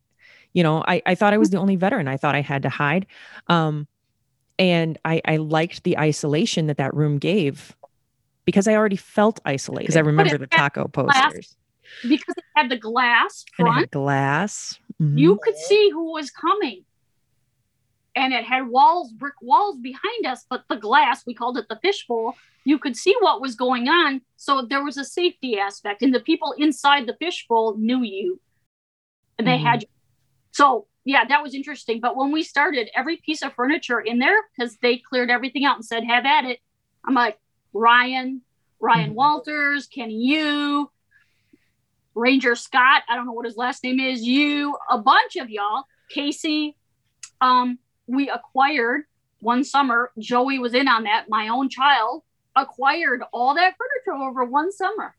you 0.55 0.63
know, 0.63 0.83
I, 0.89 1.03
I 1.05 1.15
thought 1.15 1.35
I 1.35 1.37
was 1.39 1.51
the 1.51 1.59
only 1.59 1.77
veteran. 1.77 2.09
I 2.09 2.17
thought 2.17 2.35
I 2.35 2.41
had 2.41 2.63
to 2.63 2.71
hide. 2.71 3.05
Um, 3.47 3.87
and 4.59 4.99
I, 5.05 5.21
I 5.27 5.37
liked 5.37 5.85
the 5.85 5.99
isolation 5.99 6.67
that 6.69 6.79
that 6.79 6.95
room 6.95 7.19
gave 7.19 7.77
because 8.47 8.67
I 8.67 8.75
already 8.75 8.97
felt 8.97 9.39
isolated. 9.45 9.85
Because 9.85 9.97
I 9.99 10.01
remember 10.01 10.39
the 10.39 10.47
taco 10.47 10.89
posters. 10.89 11.57
Because 12.03 12.35
it 12.37 12.45
had 12.57 12.71
the 12.71 12.79
glass 12.79 13.45
front. 13.55 13.69
And 13.69 13.79
it 13.79 13.81
had 13.81 13.91
glass. 13.91 14.79
Mm-hmm. 15.01 15.19
You 15.19 15.39
could 15.43 15.57
see 15.57 15.91
who 15.91 16.13
was 16.13 16.31
coming. 16.31 16.85
And 18.19 18.33
it 18.33 18.45
had 18.45 18.67
walls, 18.67 19.13
brick 19.13 19.41
walls 19.41 19.79
behind 19.79 20.27
us, 20.27 20.45
but 20.51 20.65
the 20.69 20.77
glass, 20.77 21.25
we 21.25 21.35
called 21.35 21.57
it 21.57 21.69
the 21.69 21.79
fishbowl, 21.81 22.35
you 22.65 22.79
could 22.79 22.97
see 22.97 23.15
what 23.21 23.41
was 23.41 23.55
going 23.55 23.89
on. 23.89 24.23
So 24.37 24.67
there 24.69 24.83
was 24.83 24.97
a 24.97 25.05
safety 25.05 25.57
aspect. 25.57 26.03
And 26.03 26.13
the 26.13 26.21
people 26.21 26.53
inside 26.59 27.07
the 27.07 27.17
fishbowl 27.21 27.77
knew 27.79 28.03
you. 28.03 28.41
And 29.39 29.47
they 29.47 29.53
mm-hmm. 29.53 29.67
had 29.67 29.83
you. 29.83 29.89
So 30.51 30.89
yeah, 31.05 31.25
that 31.27 31.45
was 31.45 31.55
interesting. 31.55 32.01
But 32.01 32.17
when 32.17 32.33
we 32.33 32.43
started, 32.43 32.91
every 32.95 33.19
piece 33.19 33.43
of 33.43 33.55
furniture 33.55 34.01
in 34.01 34.19
there, 34.19 34.37
because 34.57 34.77
they 34.83 34.99
cleared 34.99 35.31
everything 35.31 35.65
out 35.65 35.77
and 35.77 35.85
said, 35.85 36.03
have 36.05 36.27
at 36.27 36.45
it. 36.45 36.59
I'm 37.05 37.15
like, 37.15 37.39
Ryan, 37.73 38.43
Ryan 38.81 39.11
mm-hmm. 39.11 39.15
Walters, 39.15 39.87
Kenny 39.87 40.17
you, 40.17 40.91
Ranger 42.17 42.57
Scott, 42.57 43.05
I 43.09 43.15
don't 43.15 43.27
know 43.27 43.33
what 43.33 43.47
his 43.47 43.57
last 43.57 43.85
name 43.85 44.01
is, 44.01 44.23
you, 44.23 44.77
a 44.91 44.99
bunch 44.99 45.37
of 45.37 45.49
y'all, 45.49 45.85
Casey. 46.11 46.77
Um, 47.41 47.79
we 48.09 48.29
acquired 48.31 49.03
one 49.41 49.63
summer. 49.63 50.11
Joey 50.19 50.59
was 50.59 50.75
in 50.75 50.89
on 50.89 51.05
that. 51.05 51.27
My 51.29 51.49
own 51.49 51.69
child 51.69 52.23
acquired 52.57 53.23
all 53.33 53.55
that 53.55 53.75
furniture 53.77 54.21
over 54.21 54.45
one 54.45 54.73
summer. 54.73 55.15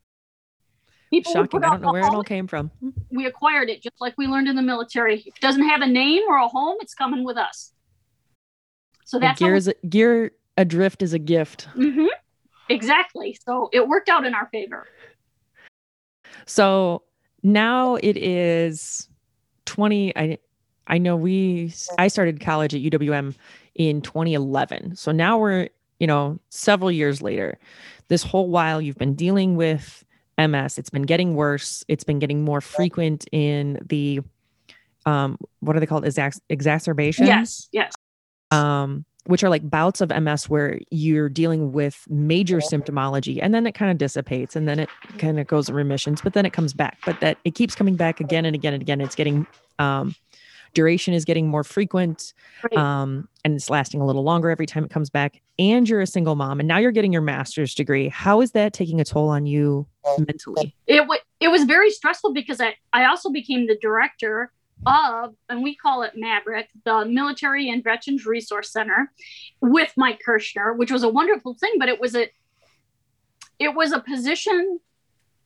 People 1.10 1.32
Shocking. 1.32 1.64
I 1.64 1.70
don't 1.70 1.82
know 1.82 1.92
where 1.92 2.04
it 2.04 2.14
all 2.14 2.24
came 2.24 2.48
from. 2.48 2.70
We 3.10 3.26
acquired 3.26 3.70
it 3.70 3.82
just 3.82 3.96
like 4.00 4.16
we 4.18 4.28
learned 4.28 4.48
in 4.48 4.56
the 4.56 4.62
military. 4.62 5.20
If 5.20 5.28
it 5.28 5.34
doesn't 5.42 5.68
have 5.68 5.82
a 5.82 5.88
name 5.88 6.24
or 6.28 6.38
a 6.38 6.48
home, 6.48 6.78
it's 6.82 6.94
coming 6.94 7.24
with 7.24 7.38
us. 7.38 7.74
So 9.06 9.18
that's 9.18 9.40
gear, 9.40 9.54
we- 9.54 9.58
is 9.58 9.68
a, 9.70 9.74
gear 9.88 10.32
adrift 10.58 11.02
is 11.02 11.14
a 11.14 11.20
gift. 11.20 11.68
Mm-hmm. 11.76 12.08
Exactly. 12.70 13.38
So 13.44 13.70
it 13.74 13.88
worked 13.88 14.10
out 14.10 14.26
in 14.26 14.36
our 14.36 14.48
favor. 14.52 14.88
So 16.46 17.04
now 17.42 17.96
it 17.96 18.18
is 18.18 19.08
20 19.66 20.16
I 20.16 20.38
I 20.90 20.98
know 20.98 21.16
we 21.16 21.74
I 21.98 22.08
started 22.08 22.40
college 22.40 22.74
at 22.76 22.82
UWM 22.82 23.36
in 23.76 24.02
2011. 24.02 24.96
So 24.96 25.12
now 25.12 25.38
we're, 25.38 25.70
you 26.00 26.08
know, 26.08 26.40
several 26.50 26.92
years 26.92 27.22
later. 27.22 27.58
This 28.08 28.24
whole 28.24 28.50
while 28.50 28.82
you've 28.82 28.98
been 28.98 29.14
dealing 29.14 29.56
with 29.56 30.04
MS. 30.38 30.78
It's 30.78 30.90
been 30.90 31.04
getting 31.04 31.36
worse. 31.36 31.84
It's 31.88 32.04
been 32.04 32.20
getting 32.20 32.44
more 32.44 32.62
frequent 32.62 33.28
in 33.32 33.80
the 33.88 34.22
um 35.06 35.38
what 35.60 35.76
are 35.76 35.80
they 35.80 35.86
called? 35.86 36.04
Exac- 36.06 36.42
exacerbations? 36.50 37.28
Yes, 37.28 37.70
yes. 37.72 37.94
Um 38.52 39.06
which 39.26 39.44
are 39.44 39.50
like 39.50 39.70
bouts 39.70 40.02
of 40.02 40.10
MS 40.10 40.50
where 40.50 40.80
you're 40.90 41.30
dealing 41.30 41.72
with 41.72 42.04
major 42.10 42.58
symptomology 42.58 43.38
and 43.40 43.54
then 43.54 43.68
it 43.68 43.74
kind 43.74 43.92
of 43.92 43.98
dissipates 44.00 44.56
and 44.56 44.68
then 44.68 44.80
it 44.80 44.90
kind 45.20 45.40
of 45.40 45.46
goes 45.46 45.70
in 45.70 45.76
remissions, 45.76 46.20
but 46.22 46.34
then 46.34 46.48
it 46.48 46.54
comes 46.54 46.74
back. 46.74 46.98
But 47.06 47.20
that 47.20 47.38
it 47.44 47.54
keeps 47.54 47.76
coming 47.76 47.96
back 47.96 48.20
again 48.20 48.44
and 48.46 48.56
again 48.56 48.74
and 48.74 48.82
again. 48.82 49.02
It's 49.02 49.14
getting 49.14 49.46
um, 49.78 50.16
duration 50.74 51.14
is 51.14 51.26
getting 51.26 51.48
more 51.48 51.64
frequent 51.64 52.34
Right. 52.64 52.78
um, 52.78 53.28
and 53.44 53.56
it's 53.56 53.70
lasting 53.70 54.02
a 54.02 54.06
little 54.06 54.24
longer 54.24 54.50
every 54.50 54.66
time 54.66 54.84
it 54.84 54.92
comes 54.92 55.10
back. 55.10 55.42
And 55.58 55.88
you're 55.90 56.02
a 56.02 56.08
single 56.08 56.36
mom, 56.36 56.60
and 56.60 56.68
now 56.68 56.78
you're 56.78 56.92
getting 56.92 57.12
your 57.14 57.22
master's 57.22 57.74
degree. 57.76 58.08
How 58.10 58.42
is 58.42 58.52
that 58.52 58.74
taking 58.74 59.00
a 59.02 59.06
toll 59.06 59.30
on 59.30 59.46
you 59.46 59.88
mentally? 60.18 60.76
it 60.88 61.08
was 61.08 61.20
it 61.40 61.50
was 61.50 61.64
very 61.64 61.90
stressful 61.92 62.34
because 62.34 62.60
I, 62.62 62.76
I 62.94 63.06
also 63.06 63.30
became 63.30 63.68
the 63.68 63.78
director 63.82 64.52
of 64.86 65.36
and 65.50 65.62
we 65.62 65.76
call 65.76 66.04
it 66.04 66.14
Maverick, 66.16 66.70
the 66.86 67.06
Military 67.06 67.70
and 67.70 67.84
Veterans 67.84 68.26
Resource 68.26 68.72
Center 68.72 69.12
with 69.62 69.92
Mike 69.98 70.22
Kirschner, 70.26 70.74
which 70.74 70.92
was 70.92 71.04
a 71.04 71.10
wonderful 71.10 71.54
thing, 71.56 71.74
but 71.78 71.90
it 71.90 72.00
was 72.00 72.16
a 72.16 72.30
it 73.60 73.74
was 73.76 73.92
a 73.92 74.00
position 74.00 74.80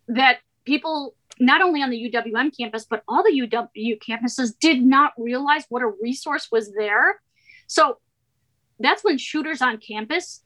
that 0.08 0.38
people 0.66 1.16
not 1.40 1.62
only 1.62 1.82
on 1.82 1.90
the 1.90 2.12
UWM 2.12 2.56
campus 2.56 2.86
but 2.86 3.04
all 3.08 3.24
the 3.24 3.32
UW 3.32 4.00
campuses 4.00 4.54
did 4.60 4.82
not 4.82 5.14
realize 5.18 5.66
what 5.70 5.82
a 5.82 5.92
resource 6.02 6.50
was 6.52 6.72
there. 6.74 7.22
So 7.68 7.98
that's 8.80 9.04
when 9.04 9.18
shooters 9.18 9.62
on 9.62 9.78
campus 9.78 10.44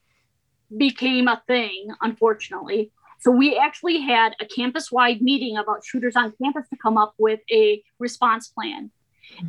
became 0.76 1.28
a 1.28 1.42
thing, 1.46 1.88
unfortunately. 2.00 2.92
So 3.20 3.30
we 3.30 3.58
actually 3.58 4.00
had 4.00 4.34
a 4.40 4.46
campus 4.46 4.92
wide 4.92 5.20
meeting 5.20 5.56
about 5.56 5.84
shooters 5.84 6.14
on 6.14 6.32
campus 6.42 6.68
to 6.68 6.76
come 6.80 6.96
up 6.96 7.14
with 7.18 7.40
a 7.50 7.82
response 7.98 8.48
plan. 8.48 8.90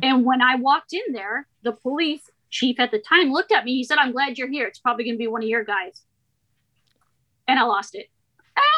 And 0.02 0.24
when 0.24 0.42
I 0.42 0.56
walked 0.56 0.92
in 0.92 1.12
there, 1.12 1.46
the 1.62 1.72
police 1.72 2.22
chief 2.50 2.80
at 2.80 2.90
the 2.90 2.98
time 2.98 3.32
looked 3.32 3.52
at 3.52 3.64
me. 3.64 3.76
He 3.76 3.84
said, 3.84 3.98
I'm 3.98 4.12
glad 4.12 4.38
you're 4.38 4.48
here. 4.48 4.66
It's 4.66 4.80
probably 4.80 5.04
going 5.04 5.14
to 5.14 5.18
be 5.18 5.28
one 5.28 5.42
of 5.42 5.48
your 5.48 5.64
guys. 5.64 6.02
And 7.46 7.58
I 7.58 7.62
lost 7.62 7.94
it. 7.94 8.06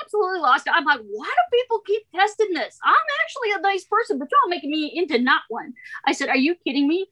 Absolutely 0.03 0.41
lost. 0.41 0.69
I'm 0.73 0.85
like, 0.85 1.01
why 1.11 1.27
do 1.27 1.59
people 1.59 1.81
keep 1.87 2.03
testing 2.15 2.53
this? 2.53 2.79
I'm 2.85 2.95
actually 3.23 3.53
a 3.53 3.61
nice 3.61 3.85
person, 3.85 4.19
but 4.19 4.29
y'all 4.31 4.51
making 4.51 4.71
me 4.71 4.93
into 4.95 5.19
not 5.19 5.43
one. 5.49 5.75
I 6.07 6.13
said, 6.13 6.29
Are 6.29 6.37
you 6.37 6.55
kidding 6.55 6.89
me? 6.89 7.07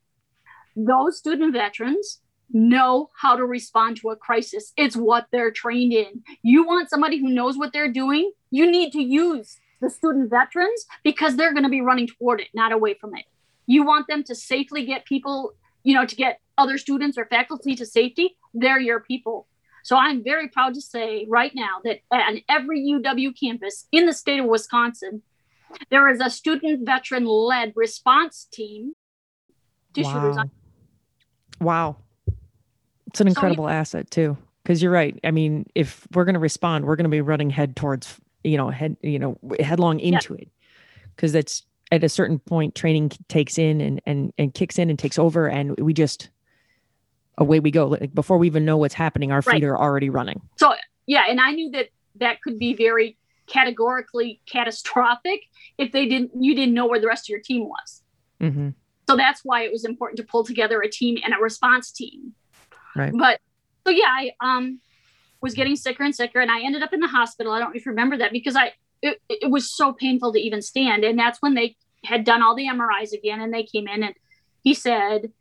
Those 0.76 1.18
student 1.18 1.52
veterans 1.52 2.20
know 2.52 3.10
how 3.16 3.36
to 3.36 3.44
respond 3.44 3.96
to 3.98 4.10
a 4.10 4.16
crisis. 4.16 4.72
It's 4.76 4.96
what 4.96 5.26
they're 5.30 5.50
trained 5.50 5.92
in. 5.92 6.22
You 6.42 6.66
want 6.66 6.90
somebody 6.90 7.18
who 7.18 7.28
knows 7.28 7.56
what 7.56 7.72
they're 7.72 7.92
doing, 7.92 8.32
you 8.50 8.70
need 8.70 8.92
to 8.92 9.02
use 9.02 9.56
the 9.80 9.90
student 9.90 10.30
veterans 10.30 10.86
because 11.02 11.36
they're 11.36 11.52
going 11.52 11.64
to 11.64 11.70
be 11.70 11.80
running 11.80 12.08
toward 12.08 12.40
it, 12.40 12.48
not 12.54 12.72
away 12.72 12.94
from 12.94 13.16
it. 13.16 13.24
You 13.66 13.84
want 13.84 14.08
them 14.08 14.24
to 14.24 14.34
safely 14.34 14.84
get 14.84 15.04
people, 15.04 15.54
you 15.84 15.94
know, 15.94 16.04
to 16.04 16.16
get 16.16 16.40
other 16.58 16.76
students 16.76 17.16
or 17.16 17.24
faculty 17.26 17.74
to 17.76 17.86
safety. 17.86 18.36
They're 18.52 18.80
your 18.80 19.00
people. 19.00 19.46
So 19.82 19.96
I'm 19.96 20.22
very 20.22 20.48
proud 20.48 20.74
to 20.74 20.80
say 20.80 21.26
right 21.28 21.52
now 21.54 21.80
that 21.84 22.00
on 22.10 22.40
every 22.48 22.80
UW 22.80 23.32
campus 23.38 23.86
in 23.92 24.06
the 24.06 24.12
state 24.12 24.40
of 24.40 24.46
Wisconsin, 24.46 25.22
there 25.90 26.08
is 26.08 26.20
a 26.20 26.28
student 26.30 26.84
veteran 26.84 27.24
led 27.26 27.72
response 27.76 28.46
team 28.52 28.92
to 29.94 30.02
shooters 30.04 30.36
Wow. 30.36 30.42
on 30.42 30.50
Wow. 31.60 31.96
It's 33.06 33.20
an 33.20 33.26
So, 33.26 33.30
incredible 33.30 33.68
asset 33.68 34.10
too. 34.10 34.36
Because 34.62 34.82
you're 34.82 34.92
right. 34.92 35.18
I 35.24 35.30
mean, 35.30 35.66
if 35.74 36.06
we're 36.14 36.24
going 36.24 36.34
to 36.34 36.40
respond, 36.40 36.84
we're 36.84 36.96
going 36.96 37.04
to 37.04 37.10
be 37.10 37.20
running 37.22 37.50
head 37.50 37.74
towards, 37.76 38.20
you 38.44 38.56
know, 38.56 38.68
head, 38.68 38.96
you 39.02 39.18
know, 39.18 39.36
headlong 39.58 39.98
into 40.00 40.34
it. 40.34 40.48
Because 41.16 41.32
that's 41.32 41.64
at 41.90 42.04
a 42.04 42.08
certain 42.08 42.38
point, 42.38 42.74
training 42.74 43.10
takes 43.28 43.58
in 43.58 43.80
and 43.80 44.00
and 44.06 44.32
and 44.38 44.54
kicks 44.54 44.78
in 44.78 44.90
and 44.90 44.98
takes 44.98 45.18
over, 45.18 45.48
and 45.48 45.78
we 45.80 45.92
just 45.92 46.28
away 47.38 47.60
we 47.60 47.70
go. 47.70 47.86
Like 47.86 48.14
before 48.14 48.38
we 48.38 48.46
even 48.46 48.64
know 48.64 48.76
what's 48.76 48.94
happening, 48.94 49.32
our 49.32 49.42
feet 49.42 49.52
Right. 49.52 49.64
are 49.64 49.78
already 49.78 50.10
running. 50.10 50.40
So 50.56 50.74
yeah, 51.06 51.24
and 51.28 51.40
I 51.40 51.52
knew 51.52 51.70
that 51.72 51.88
that 52.16 52.42
could 52.42 52.58
be 52.58 52.74
very 52.74 53.16
categorically 53.46 54.40
catastrophic 54.46 55.40
if 55.76 55.92
they 55.92 56.06
didn't 56.06 56.30
you 56.40 56.54
didn't 56.54 56.74
know 56.74 56.86
where 56.86 57.00
the 57.00 57.06
rest 57.06 57.26
of 57.26 57.28
your 57.30 57.40
team 57.40 57.68
was. 57.68 58.02
hmm 58.40 58.70
So 59.08 59.16
that's 59.16 59.40
why 59.44 59.62
it 59.62 59.72
was 59.72 59.84
important 59.84 60.18
to 60.18 60.24
pull 60.24 60.44
together 60.44 60.80
a 60.82 60.88
team 60.90 61.18
and 61.24 61.34
a 61.34 61.38
response 61.38 61.90
team. 61.90 62.34
Right. 62.96 63.12
But 63.16 63.40
so 63.86 63.90
yeah, 63.92 64.06
I 64.08 64.32
um 64.40 64.80
was 65.40 65.54
getting 65.54 65.74
sicker 65.74 66.02
and 66.04 66.14
sicker 66.14 66.38
and 66.40 66.50
I 66.50 66.60
ended 66.62 66.82
up 66.82 66.92
in 66.92 67.00
the 67.00 67.08
hospital. 67.08 67.52
I 67.52 67.58
don't 67.58 67.74
you 67.74 67.82
remember 67.86 68.16
that 68.18 68.32
because 68.32 68.56
I 68.56 68.72
it, 69.02 69.18
it 69.28 69.50
was 69.50 69.74
so 69.74 69.92
painful 69.92 70.32
to 70.34 70.38
even 70.38 70.60
stand. 70.62 71.04
And 71.04 71.18
that's 71.18 71.40
when 71.40 71.54
they 71.54 71.76
had 72.04 72.24
done 72.24 72.42
all 72.42 72.54
the 72.54 72.66
MRIs 72.66 73.12
again 73.12 73.40
and 73.40 73.52
they 73.52 73.62
came 73.62 73.88
in 73.88 74.02
and 74.02 74.14
he 74.62 74.74
said, 74.74 75.32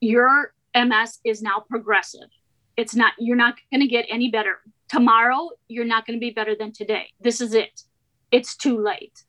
Your 0.00 0.52
MS 0.74 1.18
is 1.24 1.42
now 1.42 1.64
progressive. 1.68 2.28
It's 2.76 2.94
not, 2.94 3.12
you're 3.18 3.36
not 3.36 3.56
going 3.70 3.82
to 3.82 3.86
get 3.86 4.06
any 4.08 4.30
better. 4.30 4.60
Tomorrow, 4.88 5.50
you're 5.68 5.84
not 5.84 6.06
going 6.06 6.18
to 6.18 6.20
be 6.20 6.30
better 6.30 6.56
than 6.58 6.72
today. 6.72 7.10
This 7.20 7.40
is 7.40 7.54
it. 7.54 7.82
It's 8.30 8.56
too 8.56 8.82
late. 8.82 9.24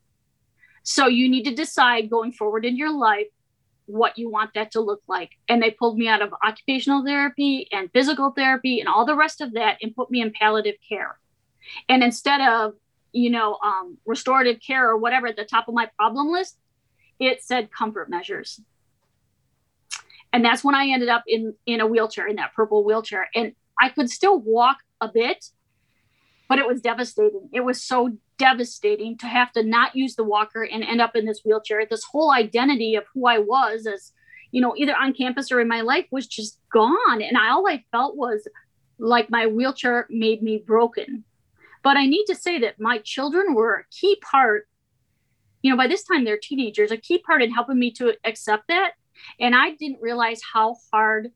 So 0.83 1.07
you 1.07 1.29
need 1.29 1.43
to 1.43 1.53
decide 1.53 2.09
going 2.09 2.31
forward 2.31 2.65
in 2.65 2.77
your 2.77 2.91
life 2.91 3.27
what 3.85 4.17
you 4.17 4.29
want 4.29 4.51
that 4.55 4.71
to 4.71 4.81
look 4.81 5.01
like. 5.07 5.31
And 5.49 5.61
they 5.61 5.71
pulled 5.71 5.97
me 5.97 6.07
out 6.07 6.21
of 6.21 6.33
occupational 6.45 7.03
therapy 7.05 7.67
and 7.71 7.91
physical 7.91 8.31
therapy 8.31 8.79
and 8.79 8.87
all 8.87 9.05
the 9.05 9.15
rest 9.15 9.41
of 9.41 9.53
that 9.53 9.77
and 9.81 9.95
put 9.95 10.09
me 10.09 10.21
in 10.21 10.31
palliative 10.31 10.75
care. 10.87 11.19
And 11.89 12.03
instead 12.03 12.41
of, 12.41 12.73
you 13.11 13.29
know, 13.29 13.57
um, 13.63 13.97
restorative 14.05 14.59
care 14.65 14.89
or 14.89 14.97
whatever 14.97 15.27
at 15.27 15.35
the 15.35 15.45
top 15.45 15.67
of 15.67 15.73
my 15.73 15.89
problem 15.97 16.31
list, 16.31 16.57
it 17.19 17.43
said 17.43 17.69
comfort 17.71 18.09
measures. 18.09 18.61
And 20.33 20.45
that's 20.45 20.63
when 20.63 20.75
I 20.75 20.87
ended 20.87 21.09
up 21.09 21.23
in 21.27 21.55
in 21.65 21.81
a 21.81 21.87
wheelchair, 21.87 22.27
in 22.27 22.37
that 22.37 22.53
purple 22.53 22.83
wheelchair. 22.83 23.27
And 23.35 23.53
I 23.79 23.89
could 23.89 24.09
still 24.09 24.39
walk 24.39 24.77
a 25.01 25.07
bit, 25.07 25.45
but 26.47 26.59
it 26.59 26.67
was 26.67 26.81
devastating. 26.81 27.49
It 27.51 27.61
was 27.61 27.81
so 27.81 28.17
devastating 28.37 29.17
to 29.19 29.27
have 29.27 29.51
to 29.53 29.63
not 29.63 29.95
use 29.95 30.15
the 30.15 30.23
walker 30.23 30.63
and 30.63 30.83
end 30.83 31.01
up 31.01 31.15
in 31.15 31.25
this 31.25 31.41
wheelchair. 31.43 31.85
This 31.85 32.03
whole 32.03 32.31
identity 32.31 32.95
of 32.95 33.03
who 33.13 33.27
I 33.27 33.39
was 33.39 33.85
as, 33.85 34.13
you 34.51 34.61
know, 34.61 34.75
either 34.75 34.95
on 34.95 35.13
campus 35.13 35.51
or 35.51 35.59
in 35.59 35.67
my 35.67 35.81
life 35.81 36.05
was 36.11 36.27
just 36.27 36.59
gone. 36.71 37.21
And 37.21 37.37
I, 37.37 37.49
all 37.49 37.67
I 37.67 37.83
felt 37.91 38.15
was 38.15 38.47
like 38.99 39.29
my 39.29 39.47
wheelchair 39.47 40.07
made 40.09 40.41
me 40.41 40.63
broken. 40.65 41.23
But 41.83 41.97
I 41.97 42.05
need 42.05 42.25
to 42.25 42.35
say 42.35 42.59
that 42.59 42.79
my 42.79 42.99
children 42.99 43.53
were 43.53 43.75
a 43.75 43.85
key 43.91 44.17
part. 44.21 44.67
You 45.61 45.71
know, 45.71 45.77
by 45.77 45.87
this 45.87 46.03
time 46.03 46.23
they're 46.23 46.39
teenagers, 46.41 46.91
a 46.91 46.97
key 46.97 47.19
part 47.19 47.41
in 47.41 47.51
helping 47.51 47.79
me 47.79 47.91
to 47.93 48.15
accept 48.23 48.67
that. 48.67 48.91
And 49.39 49.55
I 49.55 49.71
didn't 49.71 50.01
realize 50.01 50.41
how 50.53 50.75
hard 50.91 51.31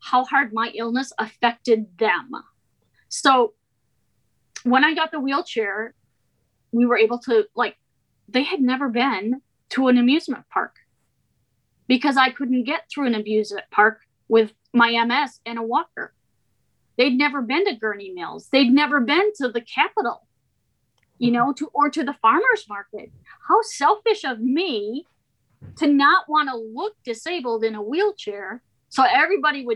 how 0.00 0.22
hard 0.24 0.52
my 0.52 0.70
illness 0.74 1.12
affected 1.18 1.86
them. 1.98 2.30
So 3.08 3.54
when 4.62 4.84
I 4.84 4.94
got 4.94 5.12
the 5.12 5.20
wheelchair, 5.20 5.94
we 6.72 6.84
were 6.84 6.98
able 6.98 7.18
to 7.20 7.46
like 7.54 7.76
they 8.28 8.42
had 8.42 8.60
never 8.60 8.88
been 8.88 9.40
to 9.70 9.88
an 9.88 9.98
amusement 9.98 10.44
park 10.52 10.76
because 11.86 12.16
I 12.16 12.30
couldn't 12.30 12.64
get 12.64 12.82
through 12.90 13.06
an 13.06 13.14
amusement 13.14 13.66
park 13.70 14.00
with 14.28 14.52
my 14.72 14.90
MS 15.04 15.40
and 15.46 15.58
a 15.58 15.62
walker. 15.62 16.14
They'd 16.96 17.16
never 17.16 17.42
been 17.42 17.64
to 17.66 17.76
Gurnee 17.76 18.14
Mills. 18.14 18.48
They'd 18.50 18.72
never 18.72 19.00
been 19.00 19.32
to 19.36 19.48
the 19.48 19.60
Capitol, 19.60 20.26
you 21.18 21.30
know, 21.30 21.52
to 21.54 21.70
or 21.74 21.90
to 21.90 22.04
the 22.04 22.14
farmers 22.22 22.66
market. 22.68 23.10
How 23.48 23.60
selfish 23.62 24.24
of 24.24 24.40
me 24.40 25.06
to 25.76 25.86
not 25.86 26.28
want 26.28 26.48
to 26.48 26.56
look 26.56 26.94
disabled 27.04 27.64
in 27.64 27.74
a 27.74 27.82
wheelchair 27.82 28.62
so 28.88 29.04
everybody 29.12 29.66
would 29.66 29.72